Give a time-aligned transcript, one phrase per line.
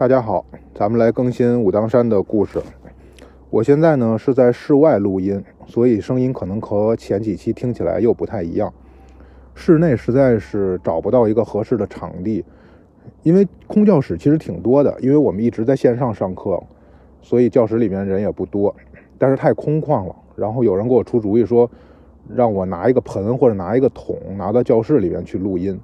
[0.00, 2.58] 大家好，咱们来更新武当山的故事。
[3.50, 8.72] 我现在呢是在室外录音，所以声音可能和前几期听起来又不太一样。
[9.54, 12.42] 室内实在是找不到一个合适的场地，
[13.22, 16.58] 因为空教室其实挺多的，因为我们一直在线上上课，
[17.20, 18.74] 所以教室里面人也不多，
[19.18, 20.16] 但是太空旷了。
[20.34, 21.70] 然后有人给我出主意说，
[22.26, 25.78] 让我拿一个盆或者拿一个桶拿到教室里面去录音。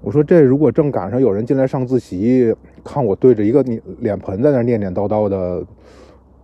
[0.00, 2.54] 我说这如果正赶上有人进来上自习，
[2.84, 3.64] 看我对着一个
[3.98, 5.62] 脸盆在那念念叨叨的，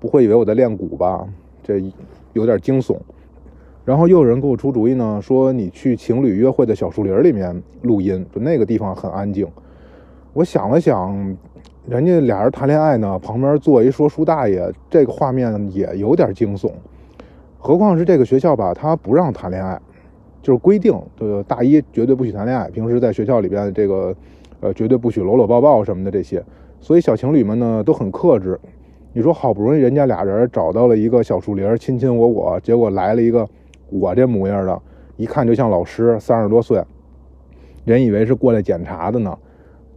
[0.01, 1.27] 不会以为我在练鼓吧？
[1.63, 1.81] 这
[2.33, 2.97] 有点惊悚。
[3.85, 9.47] 然后又有人给我出主意呢，说你去情侣约会的小树林里面录音，就那个地方很安静。
[10.33, 11.37] 我想了想，
[11.87, 16.73] 人家俩人谈恋爱呢，旁边坐一说书大爷，这个画面也有点惊悚。
[17.59, 19.81] 何况是这个学校吧，他不让谈恋爱。
[20.45, 20.95] 就是规定，
[21.49, 24.15] 大一绝对不许谈恋爱，平时在学校里边这个，
[24.61, 26.45] 呃，绝对不许搂搂抱抱什么的这些，
[26.81, 28.61] 所以小情侣们呢都很克制。
[29.15, 33.49] 你说好不容易人家俩人找到了一个小树林，亲亲我我，结果来了一个
[33.89, 34.79] 我这模样的，
[35.17, 36.85] 一看就像老师，三十多岁，
[37.87, 39.35] 人以为是过来检查的呢，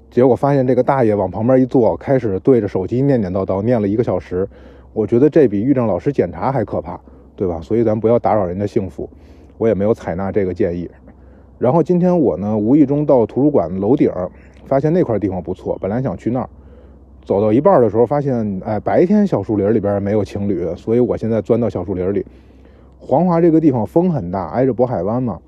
[0.09, 4.47] 结果发现这个大爷往旁边一坐，开始对着手机念念叨叨，念了一个小时。
[4.93, 6.97] 我觉得这比遇上老师检查还可怕，
[7.35, 7.59] 对吧？
[7.61, 9.09] 所以咱不要打扰人家幸福。
[9.57, 10.89] 我也没有采纳这个建议，
[11.57, 14.11] 然后今天我呢无意中到图书馆楼顶，
[14.65, 16.49] 发现那块地方不错，本来想去那儿，
[17.23, 22.25] 走到一半的时候发现，哎，白天小树林里边没有情侣，所以我现在钻到小树林里。
[22.99, 25.39] 黄华这个地方风很大，挨着渤海湾嘛，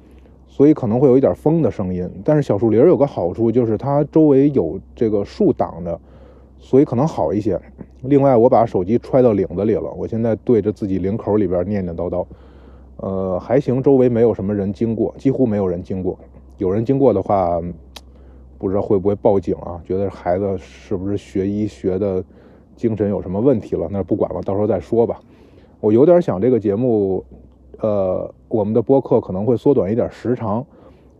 [0.48, 2.10] 所以可能会有一点风的声音。
[2.24, 6.00] 但是小树林有个好处就是它周围有这个树挡着，
[6.58, 7.60] 所以可能好一些。
[8.04, 12.26] 另外，我把手机揣到领子里了，我现在对着自己领口里边念念叨叨。
[13.02, 16.20] 呃，还行，周围没有什么人经过，几乎没有人经过。
[16.58, 17.62] 有人经过的话，
[18.58, 19.82] 不知道会不会报警啊？
[19.86, 22.22] 觉得孩子是不是学医学的
[22.76, 23.88] 精神有什么问题了？
[23.90, 25.20] 那不管了，到时候再说吧。
[25.80, 27.24] 我有点想这个节目，
[27.80, 30.66] 呃，我们的播客可能会缩短一点时长，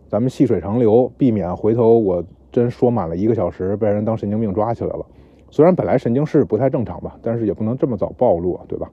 [0.06, 5.06] 咱们细水长流，避免回头我真说满了一个小时，被人当神经病抓起来了。
[5.50, 8.90] 虽然本来神经是不太正常吧，但是也不能这么早暴露，对吧？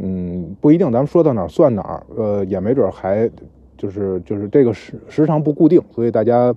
[0.00, 3.28] 嗯，不一定，咱们说到哪儿算哪儿，呃，也没准还
[3.76, 6.54] 就是就是这个时时长不固定，所以大家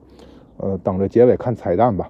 [0.57, 2.07] 呃等着结尾看彩蛋吧。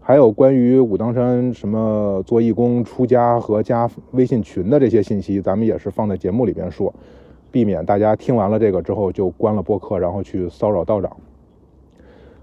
[0.00, 6.92] 还有关于武当山什么做义工、出家和加微信群的这些信息，咱们也是放在节目里边说，
[7.50, 11.16] 避免大家听完了这个之后就关了播客，然后去骚扰道长。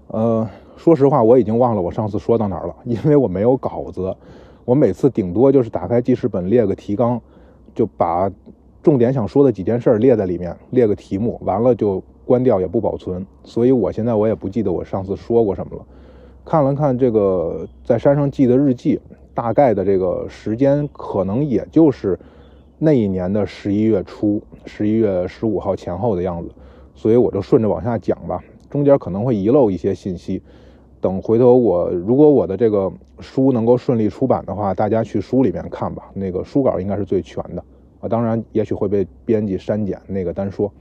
[0.08, 4.14] 呃，说实话，我已经忘了我上次说到哪儿了，因为我没有稿子，
[4.64, 7.20] 我每次顶多就是打开记事本列个提纲。
[7.78, 8.28] 就把
[8.82, 13.24] 重点想说的几件事列在里面，列个题目，完了就关掉，也不保存。
[13.44, 15.86] 所以我现在我也不记得我上次说过什么了。
[16.44, 18.98] 看了看这个在山上记的日记，
[19.32, 22.18] 大概的这个时间可能也就是
[22.78, 26.50] 那一年的十一月初，十一月十五号前后的样子。
[26.96, 30.42] 所以我就顺着往下讲吧，中间可能会遗漏一些信息。
[31.00, 36.10] 等回头我如果我的这个书能够顺利出版的话，大家去书里面看吧。
[36.14, 37.62] 那个书稿应该是最全的
[38.00, 40.72] 啊，当然也许会被编辑删减，那个单说。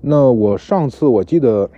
[0.00, 1.68] 那我上次我记得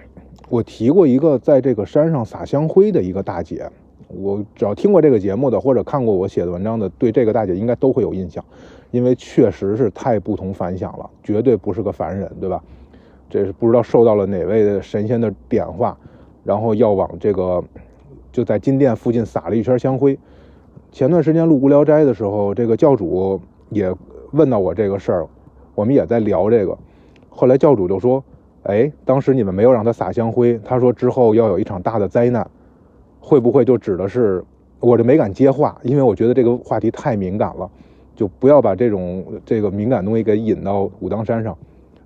[0.49, 3.69] 我提过一个在这个山上撒香灰的一个大姐，
[4.09, 8.45] 我只要听过这个节目的或者看过我写的文章的，对这个大姐应该都会有印象，
[8.91, 12.63] 因为确实是太不同凡响了，绝对不是个凡人，对吧？
[13.29, 15.97] 这是不知道受到了哪位神仙的点化。
[16.45, 17.63] 然后要往这个，
[18.31, 20.19] 就在金殿附近撒了一圈香灰。
[20.91, 23.95] 前段时间录《无聊斋》的时候，这个教主也
[24.33, 25.27] 问到我这个事儿，
[25.75, 26.77] 我们也在聊这个。
[27.29, 28.23] 后来教主就说
[28.65, 32.49] ：“哎，当时你们没有让他撒香灰，他说之后要有一场大的灾难，
[33.21, 34.45] 会不会就指的是？”
[34.81, 37.71] 我就没敢接话，因为我觉得这个话题太敏感了，
[38.17, 41.57] 就不要把这种这个敏感东西给引到武当山上。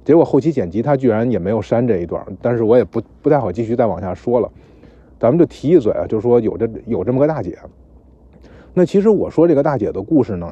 [0.06, 4.48] 结果后期剪辑，他居然也没有删这一段，但是我也不不太好继续再往下说了。
[5.18, 7.58] 咱们就提一嘴啊，就是说有这有这么个大姐。
[8.72, 10.48] 那其实我说这个大姐的故事呢，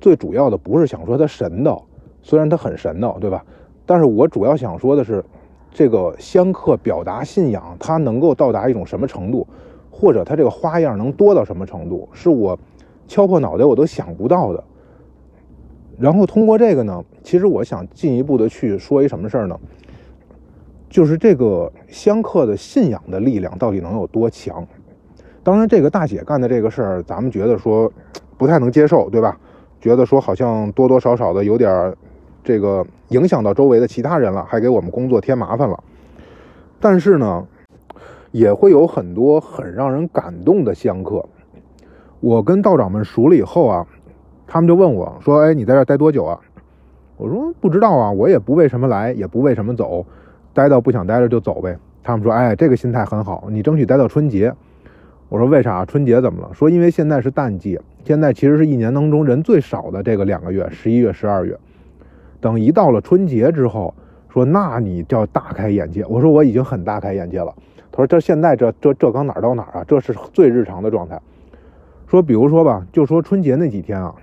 [0.00, 1.80] 最主要的不是想说她神道，
[2.22, 3.44] 虽然她很神道，对吧？
[3.86, 5.24] 但是我主要想说的是，
[5.70, 9.46] 这个香客表达信仰，他能够到达一种什么程度，
[9.92, 12.58] 或者他这个花样能多到什么程度，是我
[13.06, 14.64] 敲破脑袋我都想不到的。
[15.98, 19.58] 然后通过这个呢，其实我想进一步的去说一什么事儿呢？
[20.88, 24.66] 就是这个香客的信仰的力量到底能有多强？
[25.42, 27.92] 当然，这个大姐干的这个事儿，咱们觉得说
[28.36, 29.38] 不太能接受，对吧？
[29.80, 31.94] 觉得说好像多多少少的有点
[32.42, 35.82] 这个影响到周围的其他人了，还给我们工作添麻烦了。
[36.80, 37.46] 但是呢，
[38.30, 41.24] 也会有很多很让人感动的香客。
[42.20, 43.86] 我跟道长们熟了以后啊，
[44.50, 46.40] 他们就问我说：“哎，你在这待多久啊？”
[47.18, 50.06] 我说：“不知道啊，我也不为什么来，也不为什么走，
[50.54, 54.52] 待到不想待着就走呗。”他们说：“哎，这个心态很好，你争取待到春节。”
[55.28, 55.84] 我说：“为啥？
[55.84, 61.54] 春节怎么了？”说：“因为现在是淡季，现在其实是一年当中人最少的这个两个月，十一月、十二月。
[62.40, 63.92] 等一到了春节之后，
[64.30, 67.52] 说那你就要大开眼界。”我说：“我已经很大开眼界了。”
[67.92, 69.84] 他说：“这现在这这这刚哪儿到哪儿啊？
[69.86, 71.20] 这是最日常的状态。”
[72.08, 74.14] 说，比如说吧，就说春节那几天啊，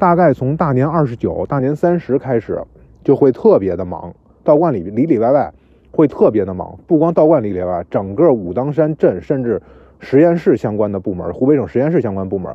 [0.00, 2.58] 大概从大年二十九、大年三十开始，
[3.04, 4.10] 就会特别的忙，
[4.42, 5.52] 道观里里里外外
[5.92, 6.74] 会特别的忙。
[6.86, 9.60] 不光道观里里外，整个武当山镇，甚至
[9.98, 12.50] 实验室相关的部门，湖北省实验室相关部门，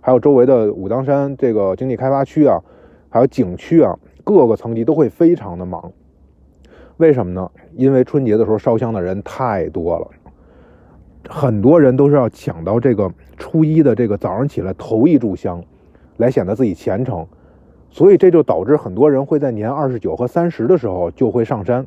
[0.00, 2.58] 还有周围的武当山这个经济开发区啊，
[3.10, 3.94] 还有景区啊，
[4.24, 5.92] 各个层级都会非常的忙。
[6.96, 7.50] 为什么呢？
[7.74, 10.08] 因为春节的时候烧香的人太多了。
[11.28, 15.62] 很多人都是要抢到这个初一的这个早上起来头一炷香，
[16.16, 17.26] 来显得自己虔诚，
[17.90, 21.86] 所以这就导致很多人会在年二十九和三十的时候就会上山。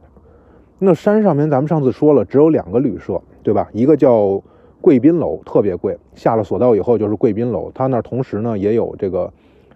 [0.77, 3.69] 那山上面咱们上次说了，只有两个旅社，对吧？
[3.73, 4.41] 一个叫
[4.79, 9.33] 贵宾楼，特别贵，下了索道以后就是贵宾楼，它那同时呢也有这个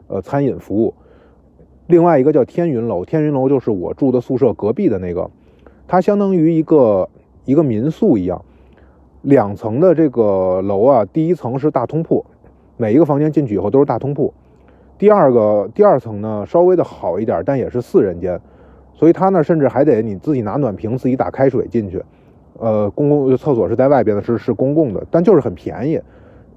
[0.07, 0.93] 呃餐饮服务。
[1.87, 5.29] 另外一个叫天云楼，天云楼就是我住的宿舍隔壁的那个，
[5.87, 7.09] 它相当于一个
[7.43, 8.41] 一个民宿一样。
[9.23, 12.25] 两层的这个楼啊，第一层是大通铺，
[12.77, 14.33] 每一个房间进去以后都是大通铺。
[15.03, 18.39] 第二个第二层呢，稍微的好一点，但也是四人间，
[18.93, 22.01] 所以他那甚至还得你自己拿暖瓶，自己打开水进去。
[22.57, 25.99] 呃，公共厕所是在外边的，是是公共的，但就是很便宜。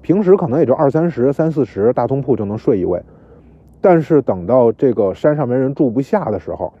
[0.01, 3.03] 平时可能也就二三十、三四十，大通铺就能睡一位。
[3.81, 6.71] 但是等到这个山上面人住不下的时候，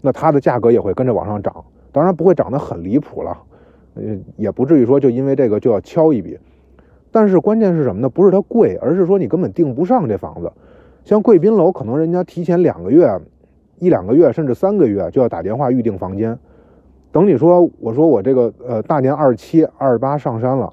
[0.00, 1.54] 那它的价格也会跟着往上涨，
[1.92, 3.36] 当然不会涨得很离谱了。
[3.96, 4.02] 呃，
[4.38, 6.38] 也不至于说就因为这个就要敲一笔，
[7.10, 8.08] 但是关键是什么呢？
[8.08, 10.50] 不是它贵，而是说你根本订不上这房子。
[11.04, 13.18] 像贵宾楼，可能人家提前两个月、
[13.78, 16.38] 一两个月甚至三个月就要打电话预订房间。
[17.10, 20.72] 等你说，我说我这个呃大年二十七、二十八上山了，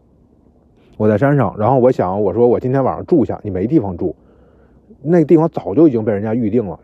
[0.98, 4.16] 我在山上，然后我想我说我今天晚上住下，你没地方住，
[5.02, 6.80] 那个地方早就已经被人家预定了。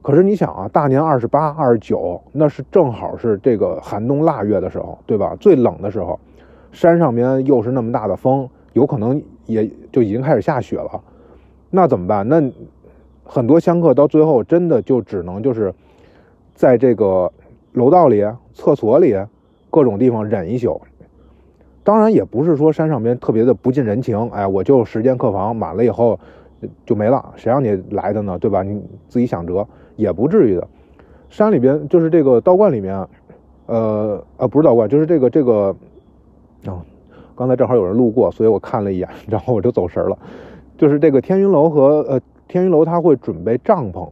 [0.00, 5.36] 可是你想啊，大年二十八、二十九，那是正好是这个寒冬腊月的时候，对吧？
[5.38, 6.18] 最冷的时候，
[6.72, 11.00] 山上面又是那么大的风，有可能也就已经开始下雪了。
[11.70, 12.26] 那怎么办？
[12.26, 12.40] 那
[13.30, 15.74] 很多香客到最后真的就只能就是
[16.54, 17.30] 在这个
[17.72, 19.14] 楼道里、厕所里
[19.70, 20.80] 各种地方忍一宿。
[21.84, 26.18] 当然也不是说山上边特别的不近人情，哎，我就十间客房满了以后
[26.86, 28.38] 就没了，谁让你来的呢？
[28.38, 28.62] 对吧？
[28.62, 29.66] 你自己想辙。
[29.96, 30.66] 也不至于的，
[31.28, 33.06] 山里边就是这个道观里面，
[33.66, 35.74] 呃呃不是道观，就是这个这个，
[36.66, 36.80] 啊，
[37.34, 40.16] 刚才正好有人路过，所以我看了一眼，然后我就走神了。
[40.76, 44.08] 就是这个天云楼和呃天云楼，他会准备帐篷，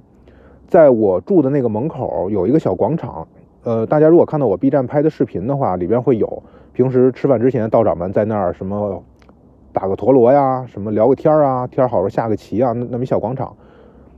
[0.69, 3.27] 在我住的那个门口有一个小广场，
[3.65, 6.43] 呃，大家如果看到我 B 站拍的视频的话，里边会有
[6.75, 9.03] 平时吃饭之前道长们在那儿什么
[9.73, 13.56] 打个陀螺呀，什么聊个天啊，天好了下个棋啊，那那么一小广场，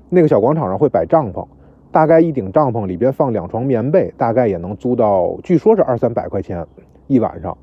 [0.09, 1.47] 那个小广场上会摆帐篷。
[1.91, 6.67] 大概一顶帐篷里边放两床棉被，大概也能租到，据说是二三百块钱
[7.06, 7.56] 一晚上。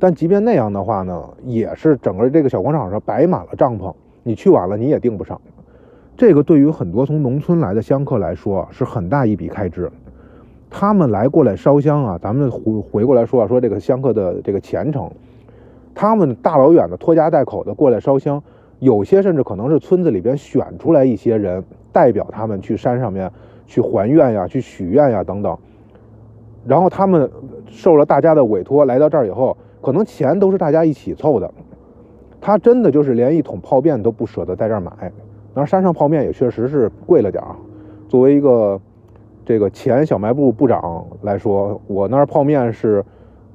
[0.00, 3.94] 但即便那样的话呢，也是整个这个小广场上摆满了帐篷，
[4.24, 5.40] 你去晚了你也订不上。
[6.18, 9.88] 这个对于很多从农村来的香客来说是很大一笔开支。
[10.68, 15.08] 他们来过来烧香啊，咱们回回过来说啊，说这个香客的这个虔诚，
[15.94, 18.42] 他们大老远的拖家带口的过来烧香，
[18.80, 23.30] 有些甚至可能是村子里边选出来一些人代表他们去山上面。
[23.68, 25.56] 去还愿呀，去许愿呀，等等。
[26.66, 27.30] 然后他们
[27.68, 31.48] 受了大家的委托，来到这儿以后，可能钱都是大家一起凑的。
[32.40, 34.90] 他真的就是连一桶泡面都不舍得在这儿买。
[35.54, 37.54] 当然，山上泡面也确实是贵了点儿。
[38.08, 38.80] 作为一个
[39.44, 43.04] 这个前小卖部部长来说，我那儿泡面是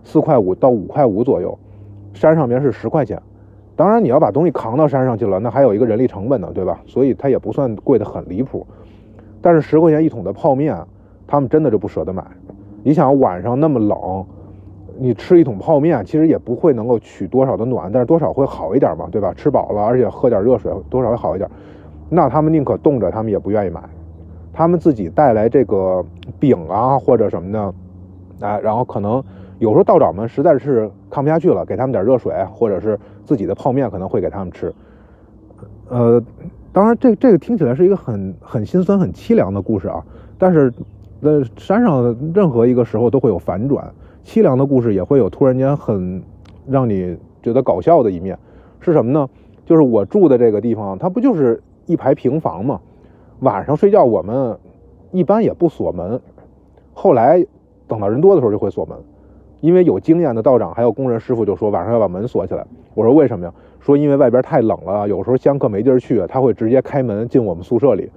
[0.04, 1.58] 四块五到五块五左右，
[2.14, 3.22] 山上面是十块钱。
[3.76, 6.80] 当然，你要把东西扛到山上去了，那还有一个人力成本呢，对吧？
[6.86, 8.68] 所以它也不算贵的很离谱。
[9.42, 10.78] 但是十块钱一桶的泡面，
[11.26, 12.24] 他们真的就不舍得买。
[12.84, 14.26] 你想晚上那么冷，
[15.00, 19.34] 你吃一桶泡面，其实也不会能够取多少的暖，但是多少会好一点嘛，对吧？
[19.34, 21.50] 吃饱了，而且喝点热水，多少会好一点。
[22.14, 23.82] 那他们宁可冻着，他们也不愿意买。
[24.54, 26.06] 他们自己带来这个
[26.40, 27.74] 饼啊或者什么的，
[28.42, 29.24] 哎，然后可能
[29.60, 34.74] 有时候道长们实在是看不下去了，给他们点热水，或者是自己的泡面可能会给他们吃，
[35.90, 36.24] 呃。
[36.72, 40.04] 当然，这这个听起来是一个很很心酸、很凄凉的故事啊。
[40.40, 40.74] 但是，
[41.20, 43.94] 那山上任何一个时候都会有反转，
[44.26, 46.24] 凄凉的故事也会有突然间很
[46.68, 48.36] 让你觉得搞笑的一面。
[48.80, 49.30] 是什么呢？
[49.68, 52.80] 就是我住的这个地方，它不就是一排平房嘛？
[53.40, 54.58] 晚上睡觉我们
[55.12, 56.22] 一般也不锁门，
[56.94, 57.46] 后来
[57.88, 58.98] 等到人多的时候就会锁门，
[59.60, 62.66] 因为有经验的道长还有工人师傅就说晚上要把门锁起来。
[62.94, 63.54] 我说为什么呀？
[63.80, 68.10] 说因为外边太冷了，有时候香客没地儿去，他会直接开门进我们宿舍里。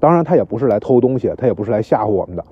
[0.00, 2.44] 当然他也不是来偷东西，他也不是来吓唬我们的，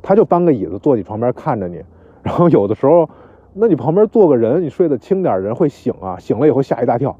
[0.00, 1.82] 他就搬个椅子坐你床边看着你。
[2.22, 3.08] 然后有的时候，
[3.52, 7.16] 那你旁边坐个人，你睡得轻点，人会醒啊，醒了以后吓一大跳。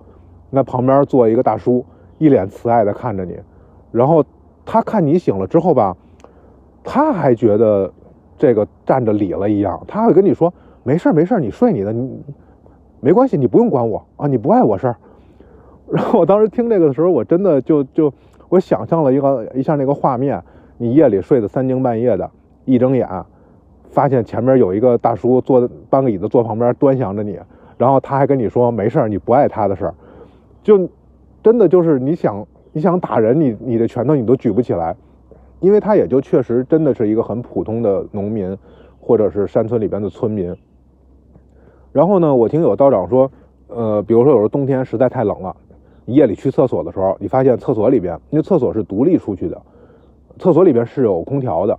[0.51, 1.85] 那旁边坐一个大叔，
[2.19, 3.39] 一脸慈爱的看着你，
[3.93, 4.25] 然后
[4.65, 5.97] 他看你醒了之后吧，
[6.83, 7.93] 他还觉得
[8.37, 10.53] 这个站着理了一样，他会跟你说
[10.83, 12.23] 没事没事你睡你的，你
[13.01, 14.97] 没关系，你不用管我啊，你不碍我事儿。
[15.91, 18.13] 然后我当时听这个的时候，我真的就就。
[18.51, 20.41] 我想象了一个一下那个画面，
[20.79, 22.31] 你夜里睡得三更半夜的，
[22.67, 23.09] 一睁眼，
[23.91, 27.37] 发现前面有一个大叔坐搬个椅子坐旁边端详着你，
[27.79, 29.95] 然后他还跟你说没事你不碍他的事儿，
[30.63, 30.89] 就
[31.45, 34.97] 真的就是你想你想打人，你你的拳头你都举不起来，
[35.61, 38.57] 因为他也就确实真的是一个很普通的农民，
[38.99, 40.57] 或者是山村里边的村民。
[41.93, 43.31] 然后呢，我听有道长说，
[43.69, 45.55] 呃，比如说有时候冬天实在太冷了。
[46.07, 49.63] 夜里去厕所的时候，你发现厕所里边，因为厕所是独立出去的，
[50.39, 51.79] 厕所里边是有空调的，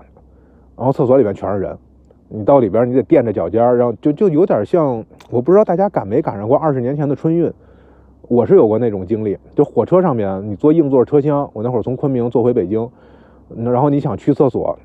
[0.75, 1.77] 然后厕所里边全是人，
[2.29, 7.51] 你到里边你得垫着脚尖，然后就就有点像，我不知道大家赶没赶上过二十年前的春运，
[8.27, 12.89] 我是有过那种经历，就火车上面你坐硬座车厢，我那会儿从昆明坐回北京，
[13.55, 14.77] 然后你想去厕所，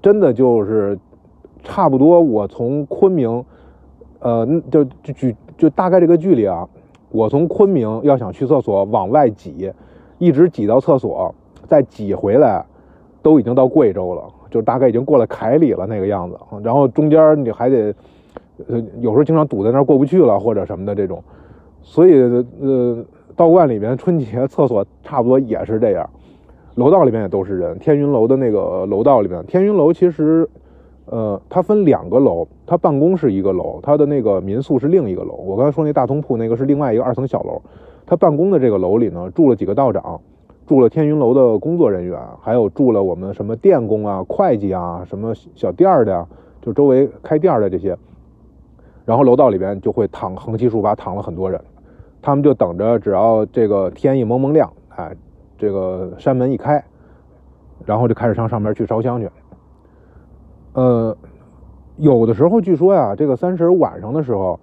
[0.00, 0.98] 真的就是
[1.62, 3.44] 差不多我从昆明，
[4.20, 6.68] 呃，就就就就大概这个距离啊。
[7.10, 9.72] 我从昆明要想去厕所，往外挤，
[10.18, 11.34] 一直挤到厕所，
[11.66, 12.64] 再挤回来，
[13.22, 16.38] 都已经到贵州了，就大概已经过了凯里了那个样子。
[16.62, 17.94] 然后中间你还得，
[18.68, 21.22] 呃，有时候经常堵在那儿过不去了，或者什么的这种。
[21.88, 22.20] 所以，
[22.60, 23.04] 呃，
[23.36, 26.10] 道观里面春节厕所差不多也是这样，
[26.74, 27.78] 楼道里面也都是人。
[27.78, 30.46] 天云楼的那个楼道里面，天云楼其实。
[31.08, 35.34] 呃，它分两个楼，它办公是一个楼，它的那个民宿是另一个楼。
[35.34, 37.62] 我刚才说那大通铺那个是另外一个二层小楼，
[38.04, 40.20] 它办公的这个楼里呢，住了几个道长，
[40.66, 46.26] 住了天云楼的工作人员，还有住了我们什么电工啊、会计啊、什么小店的呀，
[46.60, 47.96] 就周围开店的这些。
[49.04, 51.60] 然后楼道里边就会躺横七竖八躺了很多人，
[52.26, 55.14] 他们就等着，只要这个天一蒙蒙亮，哎，
[55.56, 56.84] 这个山门一开，
[57.84, 59.30] 然后就开始上上面去烧香去。
[60.72, 61.16] 呃，
[61.98, 64.58] 有的时候据说呀，这个三十晚上的时候，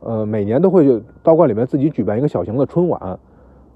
[0.00, 3.18] 呃，每年都会道观里面自己举办一个小型的春晚，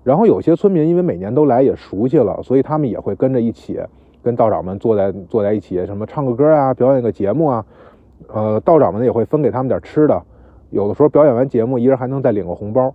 [0.04, 3.80] 然后有些村民因为每年都来也熟悉了，所以他们也会跟着一起
[4.22, 7.64] 跟道长们坐在坐在一起，什么唱个歌啊，表演个节目啊，
[8.28, 10.22] 呃，道长们也会分给他们点吃的，
[10.68, 12.92] 有的时候表演完节目，一人还能再领个红包，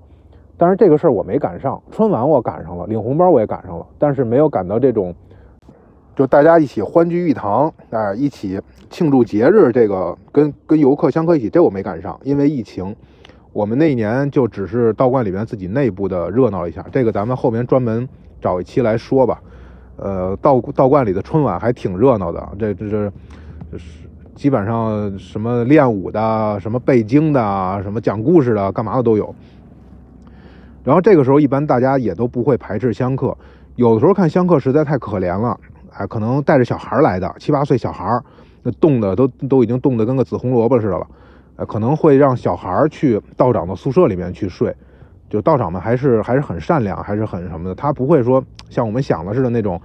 [0.58, 5.14] 但是这个事儿我没赶上，春晚我赶上了，领红包我也赶上了，但是没有赶到这种。
[6.16, 8.60] 就大家一起欢聚一堂，哎，一起
[8.90, 12.96] 庆祝节日，这个跟跟游客相克一起，这我没赶上，因为疫情。
[13.54, 18.08] 我们那一年就只是道观里面自己内部的热闹一下，这个咱们后面专门
[18.42, 19.42] 找一期来说吧。
[19.98, 29.34] 呃，道道观里的春晚还挺热闹的，这这这是基本上什么练武的、什么背经的、什么讲故事的、干嘛的都有。
[30.88, 33.38] 然后这个时候一般大家也都不会排斥香客，
[33.76, 35.60] 有的时候看香客实在太可怜了。
[35.92, 38.18] 哎，可能带着小孩来的七八岁小孩
[38.64, 41.06] 那冻的都都已经冻得跟个紫红萝卜似的了。
[41.58, 44.74] 呃，可能会让小孩去道长的宿舍里面去睡。
[45.30, 47.76] 就道长们还是还是很善良，还是很什么的。
[47.76, 49.82] 他不会说像我们想的似的那种，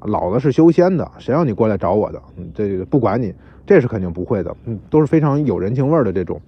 [0.00, 2.20] 老子是修仙的，谁让你过来找我的？
[2.52, 3.32] 这不管你，
[3.64, 4.52] 这是肯定不会的。
[4.90, 6.40] 都是非常有人情味的这种。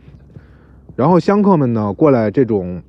[0.96, 2.82] 然后香客们呢过来这种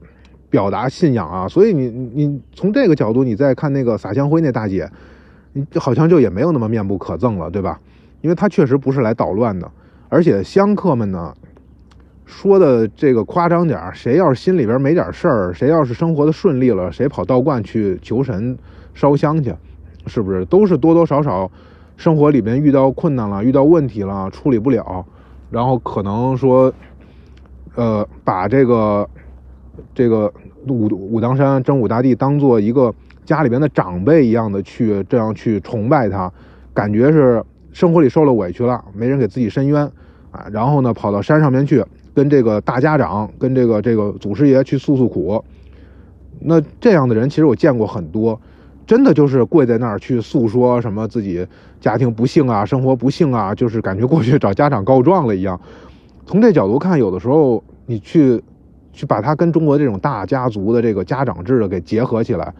[0.54, 4.88] 表达信仰啊，所以你你从这个角度你再看那个撒香灰那大姐。
[5.56, 7.80] 你好像就也没有那么面目可憎了，对吧？
[8.22, 9.70] 因为她确实不是来捣乱的，
[10.10, 11.34] 而且香客们呢，
[12.26, 18.58] 说的这个夸张点儿，谁要是心里边没点事儿，谁要是生活的顺利了，谁跑道观去求神
[18.96, 19.54] 烧香去，
[20.08, 20.44] 是不是？
[20.46, 21.50] 都是多多少少
[21.98, 25.06] 生活里边遇到困难了，遇到问题了，处理不了，
[25.52, 26.74] 然后可能说，
[27.76, 29.08] 呃，把这个
[29.94, 30.32] 这个
[30.68, 32.94] 武武当山真武大帝当做一个。
[33.26, 36.30] 家里边的长辈一样的去这样去崇拜他，
[36.74, 39.90] 感觉是生活里受了委屈了，没人给自己伸冤
[40.30, 41.82] 啊，然后呢跑到山上面去
[42.14, 45.42] 跟这个大家长、跟这个这个祖师爷去诉诉苦。
[46.42, 48.38] 那这样的人其实我见过很多，
[48.86, 51.48] 真的就是跪在那儿去诉说什么自己
[51.80, 55.58] 家庭不幸啊、生活不幸啊，就是感觉过去找家长告状了一样。
[56.26, 58.44] 从这角度看，有的时候你去
[58.94, 62.54] 去把它跟中国这种大家族的这个家长制的给结合起来，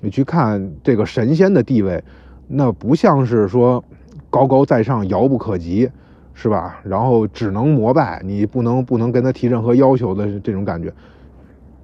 [0.00, 2.02] 你去看这个神仙的地位，
[2.48, 3.82] 那不像是说
[4.28, 5.88] 高高在上、遥不可及，
[6.34, 6.80] 是吧？
[6.84, 10.92] 然后只能膜拜，你不能不能跟他提任何要求的这种感觉。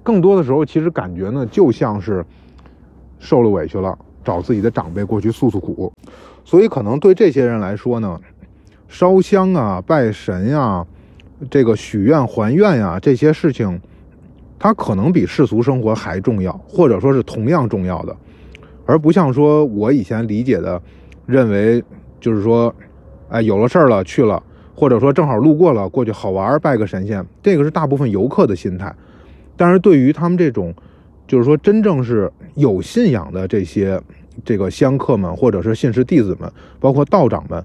[0.03, 2.23] 更多的时候，其实感觉呢，就像是
[3.19, 5.91] 受了委屈了，找自己的长辈过去诉诉苦。
[6.43, 8.19] 所以，可能对这些人来说呢，
[8.89, 10.85] 烧香啊、拜神呀、
[11.49, 13.79] 这个许愿还愿呀这些事情，
[14.63, 18.15] 它可能比世俗生活还重要，或者说是同样重要的，
[18.85, 20.81] 而不像说我以前理解的，
[21.25, 21.83] 认为
[22.21, 22.73] 就是说，
[23.27, 24.41] 哎，有了事儿了去了，
[24.73, 28.95] 或者说正好路过了过去好玩拜个神仙，这个是大部分游客的心态。
[29.57, 30.73] 但是对于他们这种，
[31.27, 34.01] 就是说真正是有信仰的这些
[34.45, 37.61] 这个香客们，或者是信士弟子们，包括道长们，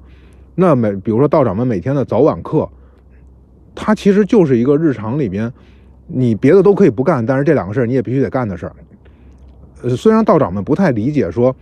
[0.56, 2.68] 那每比如说道长们每天的早晚课，
[3.72, 5.52] 它其实就是一个日常里边，
[6.08, 8.72] 你别的都可以不干，但是这两个事儿你也必须得干的事儿。
[9.82, 11.54] 呃，虽然道长们不太理解说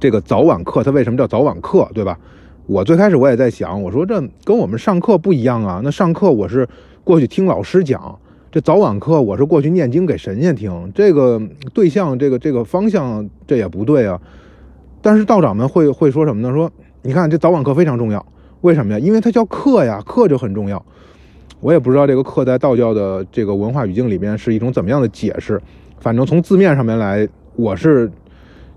[0.00, 2.18] 这个早晚课它为什么叫早晚课，对吧？
[2.66, 6.68] 我最开始我也在想，我说这跟我们上课不一样啊，那上课我是
[7.04, 8.18] 过去听老师讲。
[8.52, 11.40] 这早晚课我是过去念经给神仙听，这个
[11.72, 14.20] 对象，这个这个方向，这也不对啊。
[15.00, 16.52] 但是道长们会会说什么呢？
[16.52, 16.70] 说
[17.02, 18.24] 你看这早晚课非常重要，
[18.62, 18.98] 为什么呀？
[18.98, 20.84] 因为它叫课呀，课就很重要。
[21.60, 25.60] 我也不知道这个课在道教的这个文化语境里面是一种怎么样的解释。
[25.98, 28.10] 反正从字面上面来，我是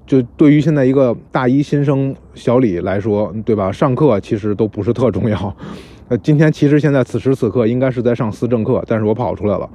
[0.06, 3.72] 就对于现在一个大一新生小李来说，对吧？
[3.72, 5.56] 上课其实都不是特重要。
[6.10, 9.70] 呃，今天其实现在此时此刻应该是在上思政课，但是我跑出来了，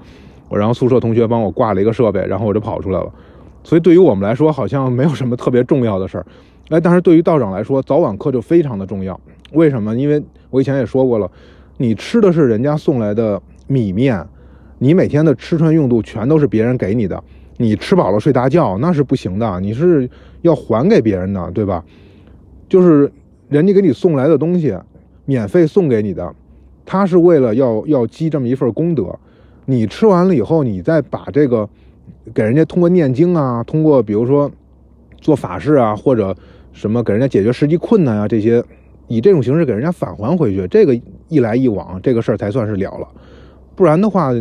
[0.51, 3.11] 我然后宿舍同学帮我挂了一个设备，然后我就跑出来了。
[3.65, 6.27] 所以对于我们来说，好像没有什么特别重要的事儿。
[6.69, 9.19] 哎，但是对于道长来说，早晚课就非常的重要。
[9.53, 9.97] 为什么？
[9.97, 11.31] 因为我以前也说过了，
[11.79, 14.23] 你吃的是人家送来的米面，
[14.79, 17.25] 你每天的吃穿用度全都是别人给你的，
[17.57, 20.07] 你吃饱了睡大觉那是不行的，你是
[20.43, 21.83] 要还给别人的，对吧？
[22.69, 23.11] 就是
[23.49, 24.77] 人家给你送来的东西。
[25.25, 26.35] 免费送给你的，
[26.87, 29.15] 他是为了要要积这么一份功德。
[29.67, 31.69] 你吃完了以后，你再把这个
[32.33, 34.51] 给人家通过念经啊，通过比如说
[35.21, 36.35] 做法事啊，或者
[36.73, 38.65] 什么给人家解决实际困难啊，这些
[39.09, 43.09] 以这种形式给人家返还回去，这个一来一往，这个事儿才算是了了。
[43.75, 44.33] 不然的话，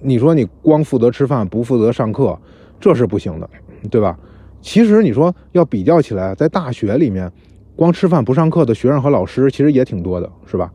[0.00, 2.36] 你说你光负责吃饭不负责上课，
[2.80, 3.48] 这是不行的，
[3.90, 4.18] 对吧？
[4.60, 7.30] 其实你说要比较起来，在大学里面。
[7.76, 10.72] 光吃饭不上课的学生和老师其实也挺多的，是吧？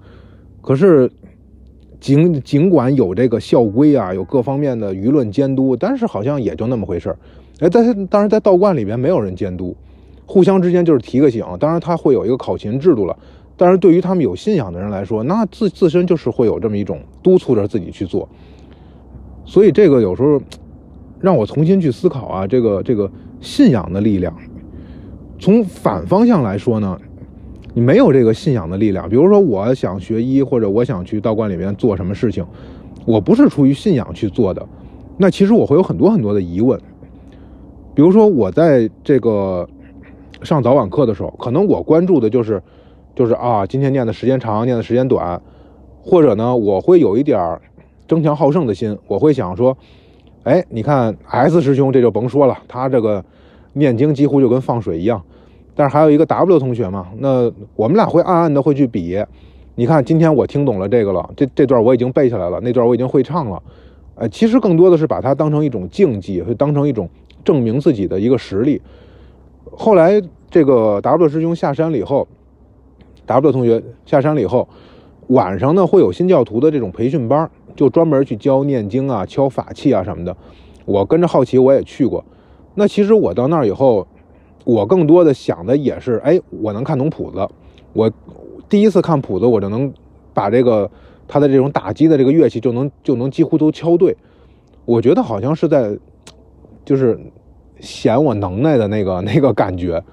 [0.62, 1.10] 可是，
[2.02, 7.18] 尽尽管有这个校规啊，有各方面的舆论监督，但是好像也就那么回事儿。
[7.60, 9.74] 哎，但是当然在道观里面没有人监督，
[10.32, 11.44] 互相之间就是提个醒。
[11.60, 13.18] 当然他会有一个考勤制度了，
[13.58, 18.30] 但是对于他们有信仰的人来说，那自自身就是会有这么一种督促着自己去做。
[19.44, 20.40] 所以这个有时候
[21.20, 23.10] 让我重新去思考啊，这个这个
[23.42, 24.32] 信仰的力量。
[25.40, 26.96] 从反方向来说呢，
[27.74, 29.10] 你没有这个信仰的力量。
[29.10, 32.46] 比如说，我想学医，或者我想去道观里面做什么事情，
[33.04, 34.64] 我不是出于信仰去做的，
[35.18, 36.80] 那其实我会有很多很多的疑问。
[37.96, 39.68] 比如说，我在这个
[40.42, 42.62] 上早晚课的时候，可能我关注的就是，
[43.16, 45.42] 就是啊，今天念的时间长，念的时间短，
[46.02, 47.60] 或者呢，我会有一点
[48.08, 49.78] 争强好胜的心，我会想说，
[50.44, 53.24] 哎，你看 S 师兄这就甭说了，他这个。
[53.74, 55.22] 念经几乎就跟放水一样，
[55.76, 59.24] 但是还有一个 W 同学嘛，那我们俩会暗暗的会去比。
[59.76, 63.62] 你看，今天我听懂了这个了，这这段我已经背下来了，那段我已经会唱了。
[64.16, 67.08] 呃，其实更多的是把它当成一种竞技，会当成一种
[67.46, 68.82] 证明自己的一个实力。
[69.80, 72.28] 后来这个 W 师兄下山了以后
[73.26, 74.68] ，W 同学下山了以后，
[75.28, 80.36] 晚上呢会有新教徒的这种培训班，就专门去教念经啊、敲法器啊什么的。
[80.84, 82.26] 我跟着好奇，我也去过。
[82.76, 84.06] 那其实我到那儿以后，
[84.66, 87.48] 我更多的想的也是，哎，我能看懂谱子。
[87.94, 88.12] 我
[88.68, 89.94] 第一次看谱子，我就能
[90.34, 90.92] 把这个
[91.26, 94.18] 他的这种打击的这个乐器就能就能几乎都敲对。
[94.84, 95.98] 我觉得好像是在
[96.84, 97.18] 就是
[97.80, 100.04] 显我能耐的那个 那个感觉。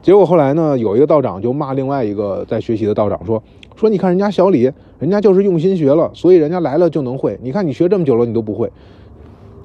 [0.00, 3.42] 结果后来呢，有一个道长就骂另外一个在学习的道长说
[3.76, 7.38] 说，你看人家小李，人家就是用心学了，所以人家来了就能会。
[7.42, 8.70] 你看你学这么久了，你都不会。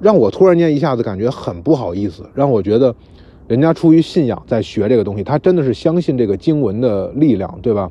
[0.01, 2.93] 让我突然间一下子感觉很不好意思，让我觉得，
[3.47, 7.89] 人家出于信仰在学这个东西，他真的是相信这个经文的力量，对吧？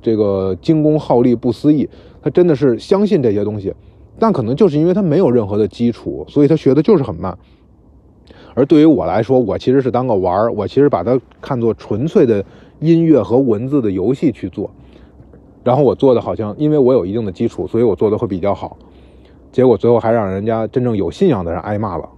[0.00, 1.86] 这个精功耗力不思议，
[2.22, 3.74] 他真的是相信这些东西，
[4.18, 7.36] 但可能就是因为他没有任何的基础，所以他学的就是很慢。
[8.54, 12.44] 而对于我来说，我其实是当个玩儿，我其实把它看作纯粹的
[12.80, 14.70] 音乐和文字的游戏去做，
[15.62, 18.76] 然后我做的好像因为我有一定的基础，所以我做的会比较好。
[19.52, 22.08] 结果最后还让人家真正有信仰的人挨骂了。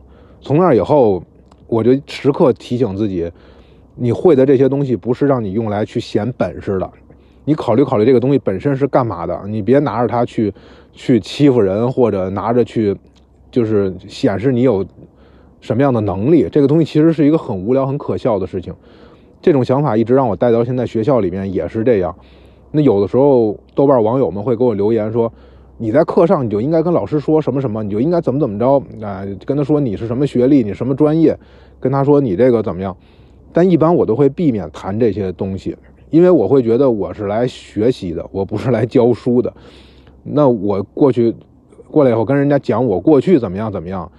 [0.40, 1.22] 从那以后，
[1.66, 3.30] 我就时刻提醒自己，
[3.94, 6.90] 你会的这些东西不是让你用来去显本事的，
[7.44, 10.52] 你考虑考虑这个东西本身是干嘛的，你别拿着它去
[10.92, 12.94] 去欺负人，或者拿着去
[13.50, 14.84] 就是显示你有
[15.62, 16.46] 什么样的能力。
[16.52, 18.74] 这个东西其实是一个很无聊、很可笑的事情。
[19.40, 22.14] 这种想法一直让我带到现在学校里面也是这样。
[22.72, 25.32] 那有的时候，豆瓣网友们会给我留言说
[25.78, 29.24] ：“你在课上你就应该跟老师说什么什么，你就应该怎么怎么着啊？
[29.46, 31.38] 跟他说你是什么学历，你什么专业，
[31.80, 32.94] 跟他说你这个怎么样。”
[33.52, 35.76] 但一般我都会避免谈这些东西，
[36.08, 39.52] 因为我会觉得我是来学习的，我不是来教书的。
[40.22, 41.34] 那我过去
[41.90, 44.10] 过来以后跟人家讲我过去怎么样怎么样，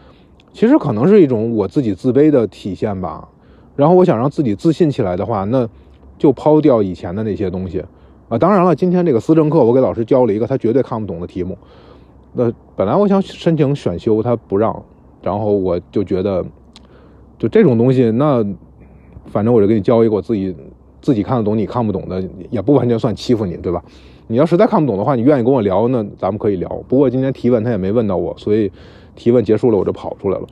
[0.54, 3.28] 其实可能是一种我自己自卑的体现吧。
[3.76, 5.68] 然后我想让自己自信起来的话，那
[6.18, 7.84] 就抛掉以前的那些东西。
[8.30, 11.58] 啊，当然了，今天这个思政课我给老师教了一个他绝对看不懂的题目。
[12.34, 14.84] 那本来我想申请选修，他不让，
[15.22, 16.44] 然后我就觉得，
[17.38, 18.44] 就这种东西，那
[19.26, 20.56] 反正我就给你教一个我自己
[21.02, 23.84] 自己看得懂你看不懂的，也不完全算欺负你，对吧？
[24.28, 26.70] 你要实在看不懂的话，你愿意跟我聊，那咱们可以聊。
[26.88, 28.72] 不过今天提问他也没问到我，所以
[29.15, 30.47] 提问结束了我就跑出来了。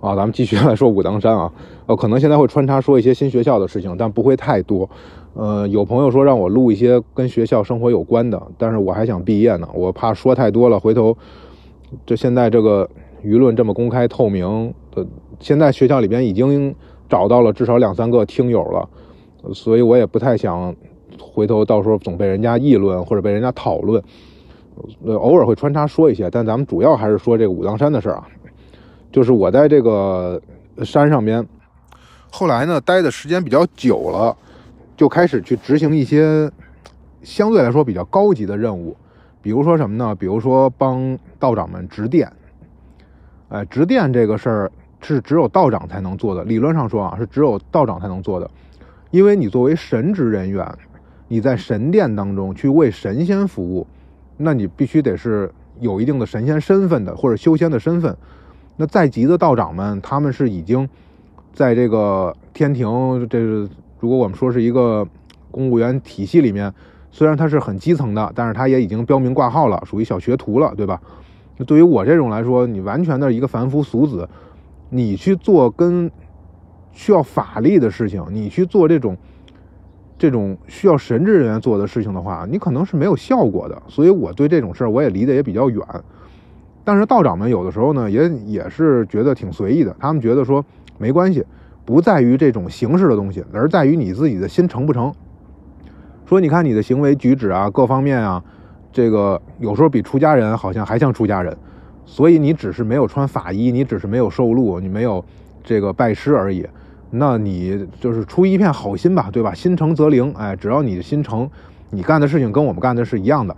[0.00, 1.52] 啊，咱们继续来说武当山啊，
[1.84, 4.88] 呃，可能现在会穿插说一些新学校的事情，但不会太多。
[5.34, 11.14] 呃，有朋友说让我录一些跟学校生活有关的，但是我还想毕业呢，我怕说太多了，回头
[12.06, 12.88] 这现在这个
[13.22, 15.06] 舆论这么公开透明的，
[15.38, 16.74] 现在学校里边已经
[17.06, 18.88] 找到了至少两三个听友了，
[19.52, 20.74] 所以我也不太想
[21.20, 24.02] 回头到时候总被人家议论或者被人家讨论。
[25.04, 28.26] 呃，偶尔会穿插说一些，但咱们主要还是说这个武当山的事儿啊。
[29.12, 30.40] 就是我在这个
[30.84, 31.46] 山上边，
[32.30, 34.36] 后来呢待的时间比较久了，
[34.96, 36.50] 就开始去执行一些
[37.22, 38.96] 相对来说比较高级的任务，
[39.42, 40.14] 比如说什么呢？
[40.14, 42.30] 比如说帮道长们执殿。
[43.48, 48.48] 哎，执殿这个事儿是只有道长才能做的，理论上说啊是只有道长才能做的，
[49.10, 50.64] 因为你作为神职人员，
[51.26, 53.84] 你在神殿当中去为神仙服务，
[54.42, 58.16] 那你必须得是有一定的神仙身份的或者修仙的身份。
[58.76, 60.88] 那在籍的道长们，他们是已经
[61.52, 63.38] 在这个天庭，这
[63.98, 65.06] 如果我们说是一个
[65.50, 66.72] 公务员体系里面，
[67.10, 70.98] 虽然他是很基层的，但是他也已经标明挂号了，属于小学徒了，对吧？
[71.58, 74.26] 那对于我这种来说，你完全的一个凡夫俗子，
[74.88, 76.10] 你去做跟
[76.92, 79.14] 需要法力的事情，你去做这种
[80.20, 83.82] 这种需要神职人员做的事情的话，你可能是没有效果的。
[83.88, 85.82] 所以我对这种事儿我也离得也比较远。
[86.84, 89.96] 但是道长们有的时候呢，也也是觉得挺随意的。
[89.98, 90.62] 他们觉得说
[90.98, 91.42] 没关系，
[91.86, 95.10] 不在于这种形式的东西，而在于你自己的心诚不诚。
[96.26, 98.44] 说你看你的行为举止啊，各方面啊，
[98.92, 101.56] 这个有时候比出家人好像还像出家人。
[102.04, 105.24] 所以你只是没有穿法衣，你只是没有受禄，你没有
[105.64, 106.66] 这个拜师而已。
[107.10, 109.52] 那你就是出于一片好心吧，对吧？
[109.52, 110.32] 心诚则灵。
[110.36, 111.50] 哎，只要你的心诚，
[111.90, 113.56] 你干的事情跟我们干的是一样的，